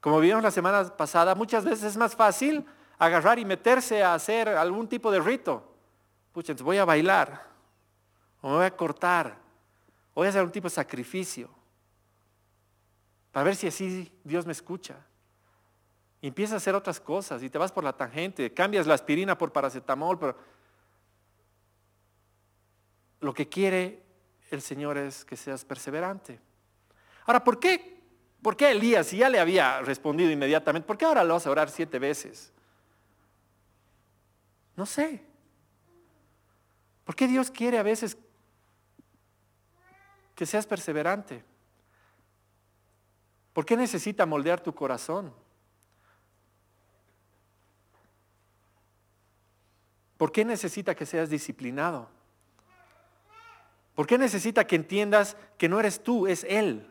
Como 0.00 0.18
vimos 0.20 0.42
la 0.42 0.50
semana 0.50 0.84
pasada, 0.96 1.34
muchas 1.34 1.64
veces 1.64 1.84
es 1.84 1.96
más 1.96 2.16
fácil 2.16 2.64
agarrar 2.98 3.38
y 3.38 3.44
meterse 3.44 4.02
a 4.02 4.14
hacer 4.14 4.48
algún 4.48 4.88
tipo 4.88 5.10
de 5.10 5.20
rito. 5.20 5.74
Pucha, 6.32 6.52
entonces 6.52 6.64
voy 6.64 6.78
a 6.78 6.84
bailar 6.84 7.50
o 8.40 8.48
me 8.48 8.56
voy 8.56 8.64
a 8.64 8.76
cortar, 8.76 9.36
o 10.14 10.20
voy 10.20 10.26
a 10.26 10.30
hacer 10.30 10.42
un 10.42 10.50
tipo 10.50 10.66
de 10.66 10.74
sacrificio, 10.74 11.50
para 13.32 13.44
ver 13.44 13.56
si 13.56 13.66
así 13.66 14.10
Dios 14.24 14.46
me 14.46 14.52
escucha. 14.52 14.96
Y 16.22 16.28
empiezas 16.28 16.54
a 16.54 16.56
hacer 16.56 16.74
otras 16.74 17.00
cosas 17.00 17.42
y 17.42 17.50
te 17.50 17.58
vas 17.58 17.72
por 17.72 17.84
la 17.84 17.92
tangente, 17.92 18.52
cambias 18.52 18.86
la 18.86 18.94
aspirina 18.94 19.38
por 19.38 19.52
paracetamol, 19.52 20.18
pero 20.18 20.36
lo 23.20 23.32
que 23.32 23.48
quiere 23.48 24.02
el 24.50 24.60
Señor 24.60 24.98
es 24.98 25.24
que 25.24 25.36
seas 25.36 25.64
perseverante. 25.64 26.40
Ahora, 27.26 27.44
¿por 27.44 27.60
qué? 27.60 27.99
¿Por 28.42 28.56
qué 28.56 28.70
Elías, 28.70 29.06
si 29.06 29.18
ya 29.18 29.28
le 29.28 29.38
había 29.38 29.80
respondido 29.82 30.30
inmediatamente, 30.30 30.86
por 30.86 30.96
qué 30.96 31.04
ahora 31.04 31.24
lo 31.24 31.34
vas 31.34 31.46
a 31.46 31.50
orar 31.50 31.70
siete 31.70 31.98
veces? 31.98 32.52
No 34.76 34.86
sé. 34.86 35.22
¿Por 37.04 37.14
qué 37.14 37.26
Dios 37.28 37.50
quiere 37.50 37.78
a 37.78 37.82
veces 37.82 38.16
que 40.40 40.46
seas 40.46 40.66
perseverante. 40.66 41.44
¿Por 43.52 43.66
qué 43.66 43.76
necesita 43.76 44.24
moldear 44.24 44.58
tu 44.58 44.74
corazón? 44.74 45.34
¿Por 50.16 50.32
qué 50.32 50.46
necesita 50.46 50.94
que 50.94 51.04
seas 51.04 51.28
disciplinado? 51.28 52.08
¿Por 53.94 54.06
qué 54.06 54.16
necesita 54.16 54.66
que 54.66 54.76
entiendas 54.76 55.36
que 55.58 55.68
no 55.68 55.78
eres 55.78 56.02
tú, 56.02 56.26
es 56.26 56.44
Él? 56.44 56.90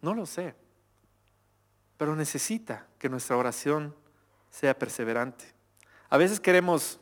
No 0.00 0.14
lo 0.14 0.26
sé, 0.26 0.54
pero 1.96 2.14
necesita 2.14 2.86
que 2.98 3.08
nuestra 3.08 3.36
oración 3.36 3.94
sea 4.50 4.78
perseverante. 4.78 5.44
A 6.08 6.16
veces 6.16 6.40
queremos 6.40 7.00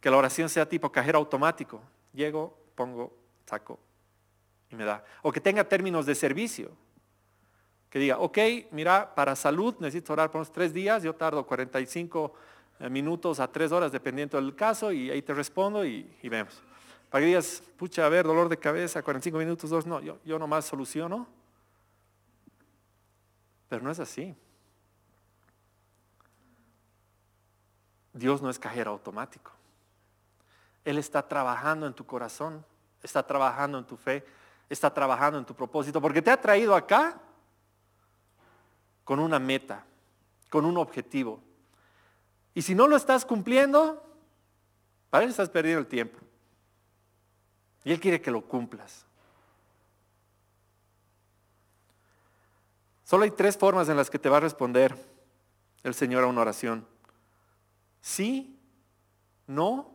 que 0.00 0.10
la 0.10 0.16
oración 0.16 0.48
sea 0.48 0.68
tipo 0.68 0.90
cajero 0.92 1.18
automático. 1.18 1.80
Llego, 2.12 2.56
pongo, 2.74 3.16
saco 3.46 3.78
y 4.70 4.76
me 4.76 4.84
da. 4.84 5.04
O 5.22 5.32
que 5.32 5.40
tenga 5.40 5.64
términos 5.64 6.06
de 6.06 6.14
servicio. 6.14 6.70
Que 7.90 7.98
diga, 7.98 8.18
ok, 8.18 8.38
mira, 8.72 9.14
para 9.14 9.36
salud 9.36 9.76
necesito 9.78 10.12
orar 10.12 10.30
por 10.30 10.40
unos 10.40 10.50
tres 10.50 10.72
días, 10.72 11.02
yo 11.02 11.14
tardo 11.14 11.46
45 11.46 12.34
eh, 12.80 12.90
minutos 12.90 13.38
a 13.38 13.46
tres 13.46 13.70
horas 13.70 13.92
dependiendo 13.92 14.40
del 14.40 14.54
caso 14.56 14.90
y 14.90 15.10
ahí 15.10 15.22
te 15.22 15.32
respondo 15.32 15.84
y, 15.84 16.10
vemos. 16.24 16.60
Para 17.08 17.22
que 17.22 17.26
digas, 17.28 17.62
pucha, 17.76 18.04
a 18.04 18.08
ver, 18.08 18.26
dolor 18.26 18.48
de 18.48 18.56
cabeza, 18.56 19.02
45 19.02 19.38
minutos, 19.38 19.70
dos, 19.70 19.86
no, 19.86 20.00
yo, 20.00 20.18
yo 20.24 20.38
nomás 20.38 20.64
soluciono. 20.64 21.28
Pero 23.68 23.82
no 23.82 23.90
es 23.90 24.00
así. 24.00 24.36
Dios 28.12 28.40
no 28.40 28.48
es 28.48 28.58
cajero 28.58 28.92
automático. 28.92 29.50
Él 30.84 30.98
está 30.98 31.26
trabajando 31.26 31.86
en 31.86 31.94
tu 31.94 32.06
corazón, 32.06 32.64
está 33.02 33.26
trabajando 33.26 33.78
en 33.78 33.84
tu 33.84 33.96
fe, 33.96 34.24
está 34.68 34.92
trabajando 34.92 35.38
en 35.38 35.44
tu 35.44 35.54
propósito, 35.54 36.00
porque 36.00 36.22
te 36.22 36.30
ha 36.30 36.40
traído 36.40 36.74
acá 36.74 37.20
con 39.02 39.18
una 39.18 39.38
meta, 39.38 39.84
con 40.48 40.64
un 40.64 40.76
objetivo. 40.76 41.40
Y 42.54 42.62
si 42.62 42.74
no 42.74 42.86
lo 42.86 42.96
estás 42.96 43.24
cumpliendo, 43.24 44.02
para 45.10 45.24
él 45.24 45.30
estás 45.30 45.50
perdiendo 45.50 45.80
el 45.80 45.86
tiempo. 45.86 46.18
Y 47.82 47.92
él 47.92 48.00
quiere 48.00 48.20
que 48.20 48.30
lo 48.30 48.46
cumplas. 48.46 49.04
Solo 53.04 53.24
hay 53.24 53.30
tres 53.30 53.56
formas 53.56 53.88
en 53.88 53.96
las 53.96 54.10
que 54.10 54.18
te 54.18 54.28
va 54.28 54.38
a 54.38 54.40
responder 54.40 54.96
el 55.82 55.94
Señor 55.94 56.24
a 56.24 56.26
una 56.26 56.40
oración. 56.40 56.86
Sí, 58.00 58.58
no 59.46 59.94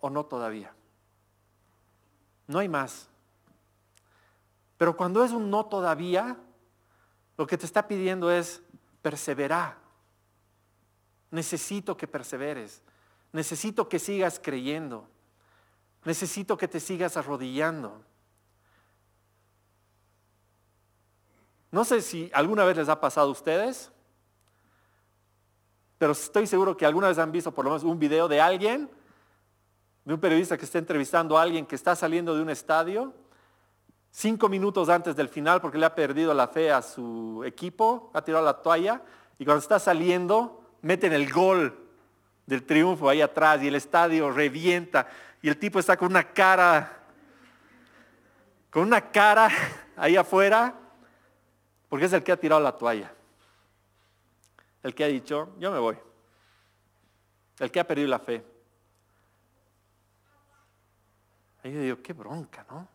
o 0.00 0.10
no 0.10 0.24
todavía. 0.24 0.74
No 2.46 2.58
hay 2.58 2.68
más. 2.68 3.08
Pero 4.78 4.96
cuando 4.96 5.22
es 5.24 5.32
un 5.32 5.50
no 5.50 5.66
todavía, 5.66 6.36
lo 7.36 7.46
que 7.46 7.58
te 7.58 7.66
está 7.66 7.86
pidiendo 7.86 8.30
es 8.30 8.62
perseverar. 9.02 9.76
Necesito 11.30 11.96
que 11.96 12.08
perseveres. 12.08 12.82
Necesito 13.32 13.88
que 13.88 13.98
sigas 13.98 14.40
creyendo. 14.42 15.06
Necesito 16.04 16.56
que 16.56 16.68
te 16.68 16.80
sigas 16.80 17.16
arrodillando. 17.16 18.02
No 21.70 21.84
sé 21.84 22.00
si 22.00 22.30
alguna 22.32 22.64
vez 22.64 22.76
les 22.76 22.88
ha 22.88 23.00
pasado 23.00 23.28
a 23.28 23.32
ustedes, 23.32 23.92
pero 25.98 26.12
estoy 26.12 26.46
seguro 26.46 26.76
que 26.76 26.86
alguna 26.86 27.08
vez 27.08 27.18
han 27.18 27.32
visto 27.32 27.52
por 27.52 27.64
lo 27.64 27.72
menos 27.72 27.84
un 27.84 27.98
video 27.98 28.28
de 28.28 28.40
alguien 28.40 28.90
de 30.04 30.14
un 30.14 30.20
periodista 30.20 30.56
que 30.56 30.64
está 30.64 30.78
entrevistando 30.78 31.36
a 31.36 31.42
alguien 31.42 31.66
que 31.66 31.74
está 31.74 31.94
saliendo 31.94 32.34
de 32.34 32.40
un 32.40 32.48
estadio 32.48 33.12
cinco 34.10 34.48
minutos 34.48 34.88
antes 34.88 35.14
del 35.14 35.28
final 35.28 35.60
porque 35.60 35.76
le 35.76 35.84
ha 35.84 35.94
perdido 35.94 36.32
la 36.32 36.48
fe 36.48 36.72
a 36.72 36.80
su 36.80 37.42
equipo, 37.44 38.10
ha 38.14 38.22
tirado 38.22 38.44
la 38.44 38.54
toalla 38.54 39.02
y 39.38 39.44
cuando 39.44 39.60
está 39.60 39.78
saliendo 39.78 40.62
meten 40.82 41.12
el 41.12 41.30
gol 41.30 41.76
del 42.46 42.64
triunfo 42.64 43.08
ahí 43.08 43.20
atrás 43.20 43.62
y 43.62 43.68
el 43.68 43.74
estadio 43.74 44.30
revienta 44.30 45.06
y 45.42 45.48
el 45.48 45.58
tipo 45.58 45.78
está 45.78 45.96
con 45.96 46.08
una 46.08 46.32
cara, 46.32 47.00
con 48.70 48.84
una 48.84 49.10
cara 49.10 49.50
ahí 49.96 50.16
afuera 50.16 50.74
porque 51.88 52.06
es 52.06 52.12
el 52.12 52.22
que 52.22 52.32
ha 52.32 52.36
tirado 52.36 52.60
la 52.60 52.76
toalla. 52.76 53.12
El 54.82 54.94
que 54.94 55.04
ha 55.04 55.08
dicho, 55.08 55.54
yo 55.58 55.70
me 55.70 55.78
voy. 55.78 55.98
El 57.58 57.70
que 57.70 57.80
ha 57.80 57.86
perdido 57.86 58.08
la 58.08 58.18
fe. 58.18 58.44
Ahí 61.62 61.72
yo 61.72 61.80
digo, 61.80 62.02
qué 62.02 62.12
bronca, 62.12 62.64
¿no? 62.70 62.88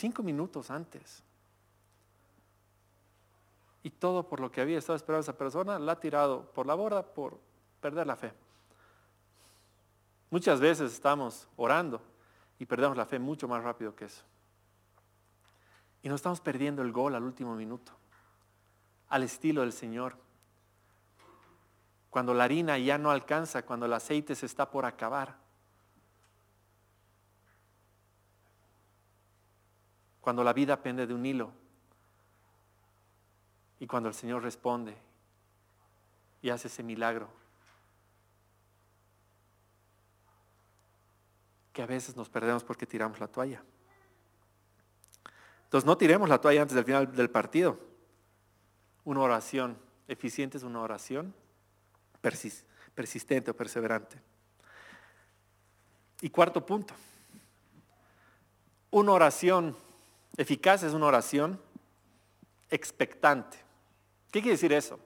cinco 0.00 0.22
minutos 0.22 0.70
antes. 0.70 1.22
Y 3.82 3.90
todo 3.90 4.26
por 4.26 4.40
lo 4.40 4.50
que 4.50 4.62
había 4.62 4.78
estado 4.78 4.96
esperando 4.96 5.20
esa 5.20 5.36
persona, 5.36 5.78
la 5.78 5.92
ha 5.92 6.00
tirado 6.00 6.50
por 6.52 6.66
la 6.66 6.74
borda 6.74 7.02
por 7.02 7.38
perder 7.82 8.06
la 8.06 8.16
fe. 8.16 8.32
Muchas 10.30 10.58
veces 10.58 10.92
estamos 10.92 11.46
orando 11.56 12.00
y 12.60 12.66
perdemos 12.66 12.94
la 12.94 13.06
fe 13.06 13.18
mucho 13.18 13.48
más 13.48 13.64
rápido 13.64 13.96
que 13.96 14.04
eso. 14.04 14.22
Y 16.02 16.10
nos 16.10 16.16
estamos 16.16 16.42
perdiendo 16.42 16.82
el 16.82 16.92
gol 16.92 17.14
al 17.14 17.24
último 17.24 17.56
minuto, 17.56 17.92
al 19.08 19.22
estilo 19.22 19.62
del 19.62 19.72
Señor. 19.72 20.14
Cuando 22.10 22.34
la 22.34 22.44
harina 22.44 22.76
ya 22.76 22.98
no 22.98 23.10
alcanza, 23.10 23.64
cuando 23.64 23.86
el 23.86 23.94
aceite 23.94 24.34
se 24.34 24.44
está 24.44 24.70
por 24.70 24.84
acabar. 24.84 25.38
Cuando 30.20 30.44
la 30.44 30.52
vida 30.52 30.82
pende 30.82 31.06
de 31.06 31.14
un 31.14 31.24
hilo. 31.24 31.52
Y 33.78 33.86
cuando 33.86 34.10
el 34.10 34.14
Señor 34.14 34.42
responde 34.42 34.98
y 36.42 36.50
hace 36.50 36.68
ese 36.68 36.82
milagro. 36.82 37.39
A 41.80 41.86
veces 41.86 42.16
nos 42.16 42.28
perdemos 42.28 42.64
porque 42.64 42.86
tiramos 42.86 43.20
la 43.20 43.28
toalla. 43.28 43.62
Entonces 45.64 45.86
no 45.86 45.96
tiremos 45.96 46.28
la 46.28 46.40
toalla 46.40 46.62
antes 46.62 46.74
del 46.74 46.84
final 46.84 47.14
del 47.14 47.30
partido. 47.30 47.78
Una 49.04 49.20
oración 49.20 49.78
eficiente 50.08 50.58
es 50.58 50.64
una 50.64 50.80
oración 50.80 51.34
persistente 52.94 53.50
o 53.50 53.56
perseverante. 53.56 54.20
Y 56.20 56.28
cuarto 56.28 56.66
punto, 56.66 56.92
una 58.90 59.12
oración 59.12 59.76
eficaz 60.36 60.82
es 60.82 60.92
una 60.92 61.06
oración 61.06 61.60
expectante. 62.68 63.56
¿Qué 64.30 64.40
quiere 64.40 64.56
decir 64.56 64.72
eso? 64.72 64.98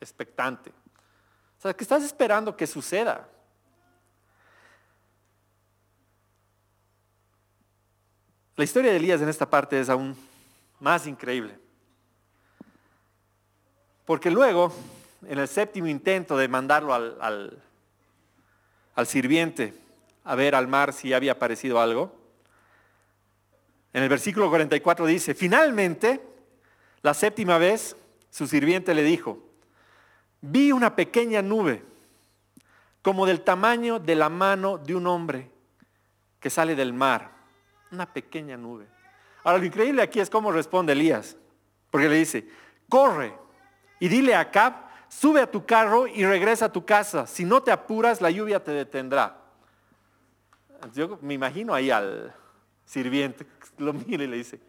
Expectante. 0.00 0.70
O 0.70 1.62
sea, 1.62 1.74
que 1.74 1.84
estás 1.84 2.02
esperando 2.02 2.56
que 2.56 2.66
suceda. 2.66 3.28
La 8.56 8.64
historia 8.64 8.90
de 8.90 8.98
Elías 8.98 9.20
en 9.22 9.28
esta 9.28 9.48
parte 9.48 9.80
es 9.80 9.88
aún 9.88 10.16
más 10.80 11.06
increíble. 11.06 11.58
Porque 14.04 14.30
luego, 14.30 14.72
en 15.26 15.38
el 15.38 15.48
séptimo 15.48 15.86
intento 15.86 16.36
de 16.36 16.48
mandarlo 16.48 16.92
al, 16.92 17.16
al, 18.94 19.06
sirviente 19.06 19.72
a 20.24 20.34
ver 20.34 20.54
al 20.54 20.68
mar 20.68 20.92
si 20.92 21.12
había 21.12 21.32
aparecido 21.32 21.80
algo, 21.80 22.14
en 23.92 24.02
el 24.02 24.08
versículo 24.08 24.48
44 24.48 25.06
dice, 25.06 25.34
finalmente, 25.34 26.20
la 27.02 27.14
séptima 27.14 27.56
vez, 27.56 27.96
su 28.30 28.46
sirviente 28.46 28.94
le 28.94 29.02
dijo, 29.02 29.38
vi 30.40 30.70
una 30.70 30.94
pequeña 30.94 31.40
nube, 31.40 31.82
como 33.02 33.26
del 33.26 33.40
tamaño 33.40 33.98
de 33.98 34.14
la 34.14 34.28
mano 34.28 34.76
de 34.76 34.94
un 34.94 35.06
hombre 35.06 35.50
que 36.38 36.50
sale 36.50 36.76
del 36.76 36.92
mar 36.92 37.39
una 37.92 38.12
pequeña 38.12 38.56
nube. 38.56 38.86
Ahora, 39.42 39.58
lo 39.58 39.64
increíble 39.64 40.02
aquí 40.02 40.20
es 40.20 40.30
cómo 40.30 40.52
responde 40.52 40.92
Elías, 40.92 41.36
porque 41.90 42.08
le 42.08 42.16
dice, 42.16 42.48
corre 42.88 43.34
y 43.98 44.08
dile 44.08 44.34
a 44.34 44.40
Acab, 44.40 44.74
sube 45.08 45.40
a 45.40 45.50
tu 45.50 45.64
carro 45.64 46.06
y 46.06 46.24
regresa 46.24 46.66
a 46.66 46.72
tu 46.72 46.84
casa. 46.84 47.26
Si 47.26 47.44
no 47.44 47.62
te 47.62 47.72
apuras, 47.72 48.20
la 48.20 48.30
lluvia 48.30 48.62
te 48.62 48.72
detendrá. 48.72 49.36
Yo 50.94 51.18
me 51.20 51.34
imagino 51.34 51.74
ahí 51.74 51.90
al 51.90 52.34
sirviente, 52.84 53.46
lo 53.78 53.92
mira 53.92 54.24
y 54.24 54.26
le 54.26 54.36
dice, 54.36 54.60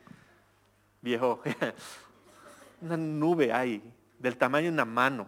viejo, 1.01 1.41
una 2.81 2.97
nube 2.97 3.51
ahí, 3.51 3.81
del 4.19 4.37
tamaño 4.37 4.67
de 4.67 4.73
una 4.73 4.85
mano. 4.85 5.27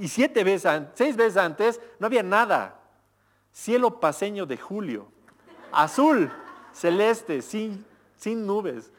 Y 0.00 0.08
siete 0.08 0.42
veces, 0.42 0.70
seis 0.94 1.14
veces 1.14 1.36
antes, 1.36 1.80
no 1.98 2.06
había 2.06 2.22
nada 2.22 2.77
cielo 3.52 4.00
paseño 4.00 4.46
de 4.46 4.56
julio, 4.56 5.10
azul, 5.72 6.30
celeste, 6.72 7.42
sin, 7.42 7.84
sin 8.16 8.46
nubes, 8.46 8.90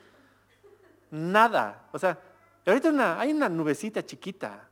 nada. 1.12 1.88
O 1.92 2.00
sea, 2.00 2.20
ahorita 2.66 3.20
hay 3.20 3.32
una 3.32 3.50
nubecita 3.50 4.06
chiquita. 4.06 4.68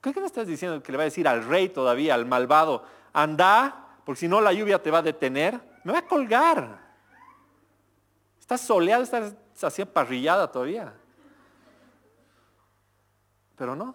¿Qué 0.00 0.20
me 0.20 0.26
estás 0.26 0.46
diciendo 0.46 0.82
que 0.82 0.92
le 0.92 0.98
va 0.98 1.02
a 1.02 1.06
decir 1.06 1.26
al 1.26 1.44
rey 1.44 1.68
todavía, 1.68 2.14
al 2.14 2.24
malvado, 2.24 2.84
anda, 3.12 3.88
porque 4.04 4.20
si 4.20 4.28
no 4.28 4.40
la 4.40 4.52
lluvia 4.52 4.82
te 4.82 4.90
va 4.90 4.98
a 4.98 5.02
detener? 5.02 5.60
Me 5.84 5.92
va 5.92 5.98
a 5.98 6.06
colgar. 6.06 6.88
Estás 8.38 8.60
soleado, 8.60 9.02
estás 9.02 9.34
así 9.62 9.84
parrillada 9.84 10.50
todavía. 10.50 10.94
Pero 13.56 13.74
no. 13.74 13.94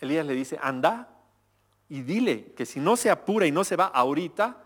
Elías 0.00 0.26
le 0.26 0.34
dice, 0.34 0.58
anda, 0.60 1.08
y 1.88 2.02
dile 2.02 2.52
que 2.54 2.66
si 2.66 2.80
no 2.80 2.96
se 2.96 3.10
apura 3.10 3.46
y 3.46 3.52
no 3.52 3.64
se 3.64 3.76
va 3.76 3.86
ahorita, 3.86 4.56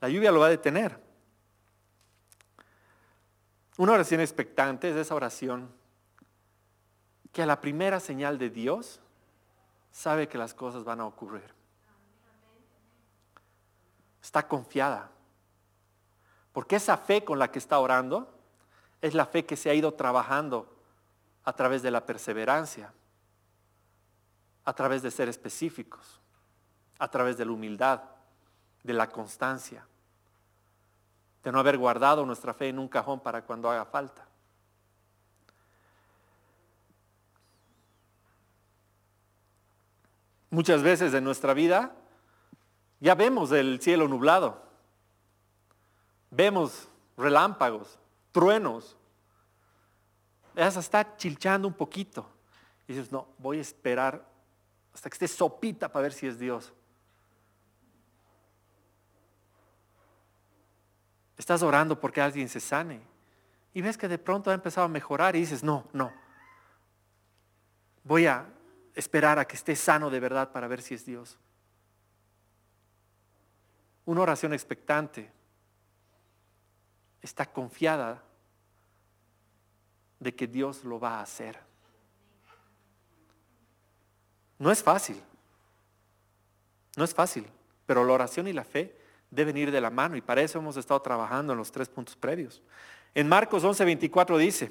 la 0.00 0.08
lluvia 0.08 0.32
lo 0.32 0.40
va 0.40 0.46
a 0.46 0.50
detener. 0.50 0.98
Una 3.76 3.92
oración 3.92 4.20
expectante 4.20 4.90
es 4.90 4.96
esa 4.96 5.14
oración 5.14 5.70
que 7.32 7.42
a 7.42 7.46
la 7.46 7.60
primera 7.60 8.00
señal 8.00 8.38
de 8.38 8.50
Dios 8.50 9.00
sabe 9.90 10.28
que 10.28 10.38
las 10.38 10.54
cosas 10.54 10.84
van 10.84 11.00
a 11.00 11.06
ocurrir. 11.06 11.54
Está 14.22 14.46
confiada. 14.46 15.10
Porque 16.52 16.76
esa 16.76 16.96
fe 16.96 17.24
con 17.24 17.38
la 17.38 17.50
que 17.50 17.58
está 17.58 17.78
orando 17.78 18.34
es 19.00 19.14
la 19.14 19.26
fe 19.26 19.44
que 19.44 19.56
se 19.56 19.70
ha 19.70 19.74
ido 19.74 19.94
trabajando 19.94 20.74
a 21.44 21.52
través 21.54 21.82
de 21.82 21.90
la 21.90 22.06
perseverancia, 22.06 22.92
a 24.64 24.72
través 24.74 25.02
de 25.02 25.10
ser 25.10 25.28
específicos 25.28 26.21
a 27.02 27.08
través 27.08 27.36
de 27.36 27.44
la 27.44 27.50
humildad, 27.50 28.00
de 28.84 28.92
la 28.92 29.08
constancia, 29.08 29.84
de 31.42 31.50
no 31.50 31.58
haber 31.58 31.76
guardado 31.76 32.24
nuestra 32.24 32.54
fe 32.54 32.68
en 32.68 32.78
un 32.78 32.86
cajón 32.86 33.18
para 33.18 33.42
cuando 33.42 33.68
haga 33.68 33.84
falta. 33.84 34.24
Muchas 40.50 40.80
veces 40.84 41.12
en 41.12 41.24
nuestra 41.24 41.54
vida 41.54 41.92
ya 43.00 43.16
vemos 43.16 43.50
el 43.50 43.80
cielo 43.80 44.06
nublado, 44.06 44.62
vemos 46.30 46.86
relámpagos, 47.16 47.98
truenos, 48.30 48.96
se 50.54 50.78
está 50.78 51.16
chilchando 51.16 51.66
un 51.66 51.74
poquito. 51.74 52.30
Y 52.86 52.92
dices, 52.92 53.10
no, 53.10 53.26
voy 53.38 53.58
a 53.58 53.62
esperar 53.62 54.24
hasta 54.94 55.10
que 55.10 55.14
esté 55.14 55.26
sopita 55.26 55.90
para 55.90 56.04
ver 56.04 56.12
si 56.12 56.28
es 56.28 56.38
Dios. 56.38 56.72
Estás 61.42 61.64
orando 61.64 61.98
porque 61.98 62.20
alguien 62.20 62.48
se 62.48 62.60
sane. 62.60 63.00
Y 63.74 63.82
ves 63.82 63.98
que 63.98 64.06
de 64.06 64.16
pronto 64.16 64.48
ha 64.52 64.54
empezado 64.54 64.84
a 64.84 64.88
mejorar 64.88 65.34
y 65.34 65.40
dices, 65.40 65.64
no, 65.64 65.88
no. 65.92 66.12
Voy 68.04 68.26
a 68.26 68.46
esperar 68.94 69.40
a 69.40 69.44
que 69.44 69.56
esté 69.56 69.74
sano 69.74 70.08
de 70.08 70.20
verdad 70.20 70.52
para 70.52 70.68
ver 70.68 70.80
si 70.80 70.94
es 70.94 71.04
Dios. 71.04 71.36
Una 74.04 74.20
oración 74.20 74.52
expectante 74.52 75.32
está 77.20 77.44
confiada 77.44 78.22
de 80.20 80.36
que 80.36 80.46
Dios 80.46 80.84
lo 80.84 81.00
va 81.00 81.18
a 81.18 81.22
hacer. 81.22 81.58
No 84.60 84.70
es 84.70 84.80
fácil, 84.80 85.20
no 86.96 87.02
es 87.02 87.12
fácil, 87.12 87.50
pero 87.84 88.04
la 88.04 88.12
oración 88.12 88.46
y 88.46 88.52
la 88.52 88.62
fe 88.62 89.01
deben 89.32 89.56
ir 89.56 89.70
de 89.72 89.80
la 89.80 89.90
mano 89.90 90.14
y 90.14 90.20
para 90.20 90.42
eso 90.42 90.58
hemos 90.58 90.76
estado 90.76 91.00
trabajando 91.00 91.54
en 91.54 91.58
los 91.58 91.72
tres 91.72 91.88
puntos 91.88 92.14
previos. 92.14 92.62
En 93.14 93.28
Marcos 93.28 93.64
11:24 93.64 94.36
dice, 94.38 94.70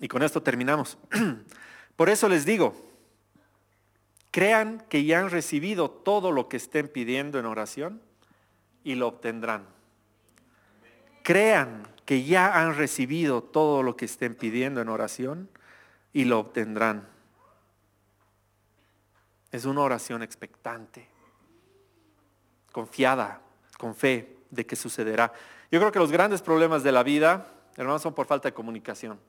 y 0.00 0.08
con 0.08 0.22
esto 0.22 0.42
terminamos, 0.42 0.96
por 1.96 2.08
eso 2.08 2.28
les 2.28 2.46
digo, 2.46 2.74
crean 4.30 4.84
que 4.88 5.04
ya 5.04 5.18
han 5.18 5.30
recibido 5.30 5.90
todo 5.90 6.30
lo 6.30 6.48
que 6.48 6.56
estén 6.56 6.86
pidiendo 6.88 7.40
en 7.40 7.46
oración 7.46 8.00
y 8.84 8.94
lo 8.94 9.08
obtendrán. 9.08 9.66
Crean 11.24 11.86
que 12.06 12.22
ya 12.22 12.62
han 12.62 12.76
recibido 12.76 13.42
todo 13.42 13.82
lo 13.82 13.96
que 13.96 14.04
estén 14.04 14.36
pidiendo 14.36 14.80
en 14.80 14.88
oración 14.88 15.50
y 16.12 16.24
lo 16.24 16.38
obtendrán. 16.38 17.08
Es 19.50 19.64
una 19.64 19.80
oración 19.80 20.22
expectante 20.22 21.17
confiada, 22.72 23.40
con 23.78 23.94
fe 23.94 24.36
de 24.50 24.66
que 24.66 24.76
sucederá. 24.76 25.32
Yo 25.70 25.78
creo 25.78 25.92
que 25.92 25.98
los 25.98 26.12
grandes 26.12 26.42
problemas 26.42 26.82
de 26.82 26.92
la 26.92 27.02
vida, 27.02 27.46
hermanos, 27.76 28.02
son 28.02 28.14
por 28.14 28.26
falta 28.26 28.48
de 28.48 28.54
comunicación. 28.54 29.20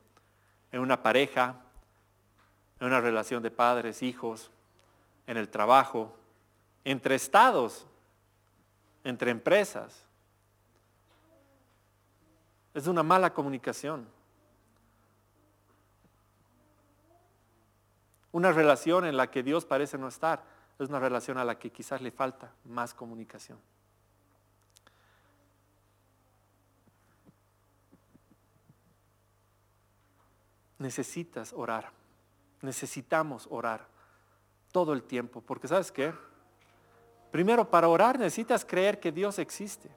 En 0.72 0.82
una 0.82 1.02
pareja, 1.02 1.56
en 2.80 2.88
una 2.88 3.02
relación 3.02 3.44
de 3.44 3.52
padres, 3.52 4.04
hijos, 4.04 4.52
en 5.28 5.38
el 5.38 5.50
trabajo, 5.50 6.16
entre 6.84 7.16
estados, 7.16 7.86
entre 9.04 9.32
empresas. 9.32 10.06
Es 12.74 12.88
una 12.88 13.04
mala 13.04 13.34
comunicación. 13.34 14.08
Una 18.32 18.52
relación 18.52 19.06
en 19.06 19.18
la 19.18 19.30
que 19.30 19.44
Dios 19.44 19.66
parece 19.66 19.98
no 19.98 20.08
estar 20.08 20.44
es 20.80 20.90
una 20.90 21.00
relación 21.00 21.38
a 21.38 21.44
la 21.44 21.60
que 21.60 21.72
quizás 21.72 22.02
le 22.02 22.12
falta 22.12 22.54
más 22.64 22.94
comunicación. 22.94 23.60
Necesitas 30.78 31.52
orar. 31.52 31.92
Necesitamos 32.62 33.46
orar 33.50 33.86
todo 34.72 34.94
el 34.94 35.04
tiempo. 35.04 35.42
Porque 35.42 35.68
sabes 35.68 35.92
qué? 35.92 36.14
Primero, 37.32 37.70
para 37.70 37.90
orar 37.90 38.18
necesitas 38.18 38.64
creer 38.64 39.02
que 39.02 39.12
Dios 39.12 39.38
existe. 39.38 39.90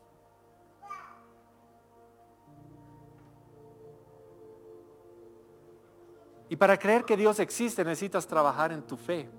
Y 6.49 6.57
para 6.57 6.77
creer 6.77 7.05
que 7.05 7.17
Dios 7.17 7.39
existe 7.39 7.85
necesitas 7.85 8.27
trabajar 8.27 8.73
en 8.73 8.83
tu 8.83 8.97
fe. 8.97 9.31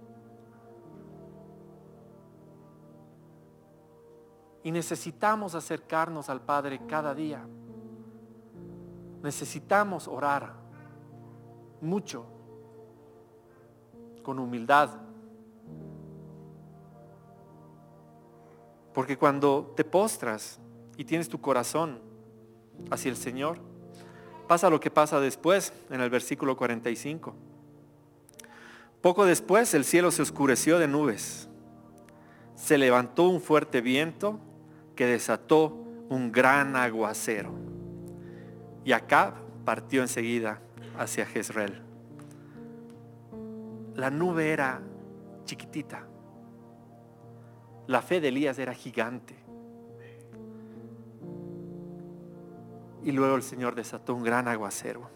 Y 4.64 4.72
necesitamos 4.72 5.56
acercarnos 5.56 6.30
al 6.30 6.42
Padre 6.42 6.82
cada 6.88 7.14
día. 7.14 7.46
Necesitamos 9.22 10.08
orar 10.08 10.54
mucho, 11.82 12.26
con 14.24 14.40
humildad. 14.40 14.90
Porque 18.94 19.18
cuando 19.18 19.74
te 19.76 19.84
postras 19.84 20.60
y 20.98 21.04
tienes 21.04 21.28
tu 21.28 21.42
corazón 21.42 22.00
hacia 22.90 23.10
el 23.10 23.18
Señor, 23.18 23.60
pasa 24.48 24.70
lo 24.70 24.80
que 24.80 24.92
pasa 24.92 25.20
después 25.20 25.74
en 25.90 26.02
el 26.02 26.10
versículo 26.10 26.56
45. 26.56 27.34
Poco 29.02 29.26
después 29.26 29.74
el 29.74 29.84
cielo 29.84 30.12
se 30.12 30.22
oscureció 30.22 30.80
de 30.80 30.88
nubes. 30.88 31.50
Se 32.56 32.78
levantó 32.78 33.28
un 33.28 33.42
fuerte 33.42 33.82
viento 33.82 34.40
que 34.96 35.06
desató 35.06 35.84
un 36.10 36.32
gran 36.32 36.76
aguacero. 36.76 37.52
Y 38.86 38.92
acá 38.92 39.36
partió 39.66 40.02
enseguida 40.02 40.60
hacia 40.98 41.26
Jezreel. 41.26 41.82
La 43.96 44.10
nube 44.10 44.52
era 44.52 44.82
chiquitita. 45.46 46.06
La 47.88 48.02
fe 48.02 48.22
de 48.22 48.30
Elías 48.30 48.58
era 48.60 48.74
gigante. 48.74 49.36
Y 53.04 53.12
luego 53.12 53.36
el 53.36 53.44
Señor 53.44 53.76
desató 53.76 54.16
un 54.16 54.24
gran 54.24 54.48
aguacero. 54.48 55.10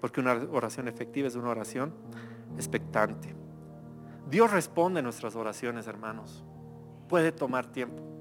Porque 0.00 0.20
una 0.20 0.34
oración 0.34 0.88
efectiva 0.88 1.28
es 1.28 1.36
una 1.36 1.48
oración 1.48 1.94
expectante. 2.56 3.34
Dios 4.28 4.50
responde 4.50 5.00
a 5.00 5.02
nuestras 5.02 5.36
oraciones, 5.36 5.86
hermanos. 5.86 6.44
Puede 7.08 7.32
tomar 7.32 7.66
tiempo. 7.66 8.11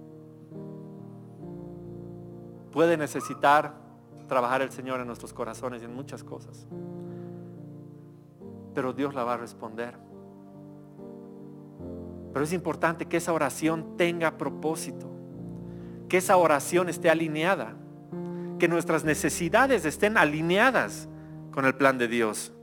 Puede 2.72 2.98
necesitar 2.98 3.74
trabajar 4.28 4.62
el 4.62 4.72
Señor 4.72 5.02
en 5.02 5.08
nuestros 5.08 5.34
corazones 5.34 5.82
y 5.82 5.86
en 5.86 5.94
muchas 5.94 6.24
cosas. 6.24 6.66
Pero 8.74 8.94
Dios 8.94 9.14
la 9.14 9.26
va 9.26 9.34
a 9.34 9.38
responder. 9.38 9.98
Pero 12.32 12.46
es 12.46 12.54
importante 12.54 13.08
que 13.08 13.18
esa 13.18 13.34
oración 13.34 13.98
tenga 13.98 14.38
propósito, 14.38 15.12
que 16.08 16.18
esa 16.18 16.38
oración 16.38 16.88
esté 16.88 17.10
alineada, 17.10 17.76
que 18.58 18.70
nuestras 18.70 19.04
necesidades 19.04 19.84
estén 19.84 20.18
alineadas 20.18 21.10
con 21.52 21.66
el 21.66 21.76
plan 21.76 21.98
de 21.98 22.08
Dios. 22.08 22.54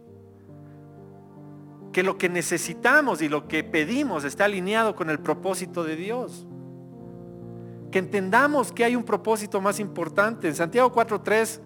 Que 1.93 2.03
lo 2.03 2.17
que 2.17 2.31
necesitamos 2.31 3.21
y 3.21 3.29
lo 3.29 3.47
que 3.47 3.63
pedimos 3.63 4.25
esté 4.25 4.43
alineado 4.43 4.97
con 4.97 5.11
el 5.11 5.19
propósito 5.19 5.85
de 5.85 5.97
Dios 5.97 6.48
que 7.91 7.99
entendamos 7.99 8.73
que 8.73 8.85
hay 8.85 8.97
un 8.97 9.05
propósito 9.05 9.61
más 9.61 9.81
importante. 9.81 10.49
En 10.49 10.55
Santiago 10.55 10.93
4.3 10.93 11.61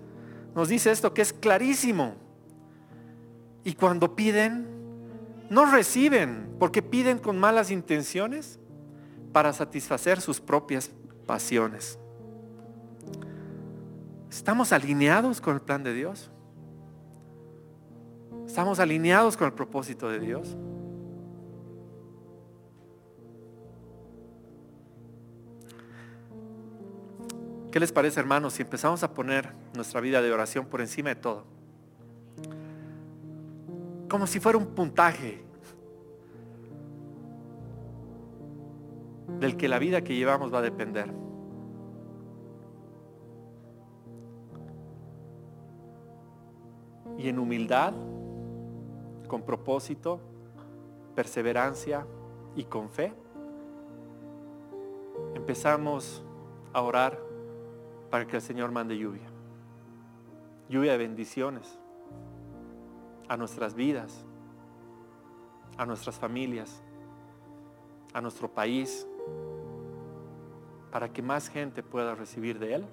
nos 0.54 0.68
dice 0.68 0.90
esto 0.90 1.12
que 1.12 1.22
es 1.22 1.32
clarísimo. 1.32 2.14
Y 3.64 3.74
cuando 3.74 4.14
piden, 4.14 4.66
no 5.50 5.66
reciben, 5.66 6.54
porque 6.58 6.82
piden 6.82 7.18
con 7.18 7.38
malas 7.38 7.70
intenciones 7.70 8.58
para 9.32 9.52
satisfacer 9.52 10.20
sus 10.20 10.40
propias 10.40 10.90
pasiones. 11.26 11.98
¿Estamos 14.30 14.72
alineados 14.72 15.40
con 15.40 15.54
el 15.54 15.60
plan 15.60 15.82
de 15.82 15.92
Dios? 15.92 16.30
¿Estamos 18.46 18.80
alineados 18.80 19.36
con 19.36 19.46
el 19.46 19.52
propósito 19.52 20.08
de 20.08 20.20
Dios? 20.20 20.56
¿Qué 27.72 27.80
les 27.80 27.90
parece, 27.90 28.20
hermanos, 28.20 28.52
si 28.52 28.60
empezamos 28.60 29.02
a 29.02 29.14
poner 29.14 29.50
nuestra 29.74 30.02
vida 30.02 30.20
de 30.20 30.30
oración 30.30 30.66
por 30.66 30.82
encima 30.82 31.08
de 31.08 31.14
todo? 31.16 31.44
Como 34.10 34.26
si 34.26 34.40
fuera 34.40 34.58
un 34.58 34.66
puntaje 34.66 35.42
del 39.40 39.56
que 39.56 39.68
la 39.68 39.78
vida 39.78 40.04
que 40.04 40.14
llevamos 40.14 40.52
va 40.52 40.58
a 40.58 40.62
depender. 40.62 41.14
Y 47.16 47.30
en 47.30 47.38
humildad, 47.38 47.94
con 49.28 49.44
propósito, 49.44 50.20
perseverancia 51.14 52.06
y 52.54 52.64
con 52.64 52.90
fe, 52.90 53.14
empezamos 55.34 56.22
a 56.74 56.82
orar 56.82 57.31
para 58.12 58.26
que 58.26 58.36
el 58.36 58.42
Señor 58.42 58.70
mande 58.70 58.98
lluvia. 58.98 59.26
Lluvia 60.68 60.92
de 60.92 60.98
bendiciones 60.98 61.78
a 63.26 63.38
nuestras 63.38 63.72
vidas, 63.74 64.26
a 65.78 65.86
nuestras 65.86 66.18
familias, 66.18 66.82
a 68.12 68.20
nuestro 68.20 68.52
país, 68.52 69.06
para 70.90 71.10
que 71.10 71.22
más 71.22 71.48
gente 71.48 71.82
pueda 71.82 72.14
recibir 72.14 72.58
de 72.58 72.74
Él 72.74 72.86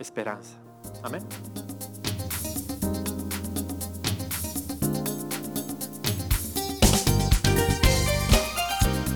esperanza. 0.00 0.58
Amén. 1.04 1.22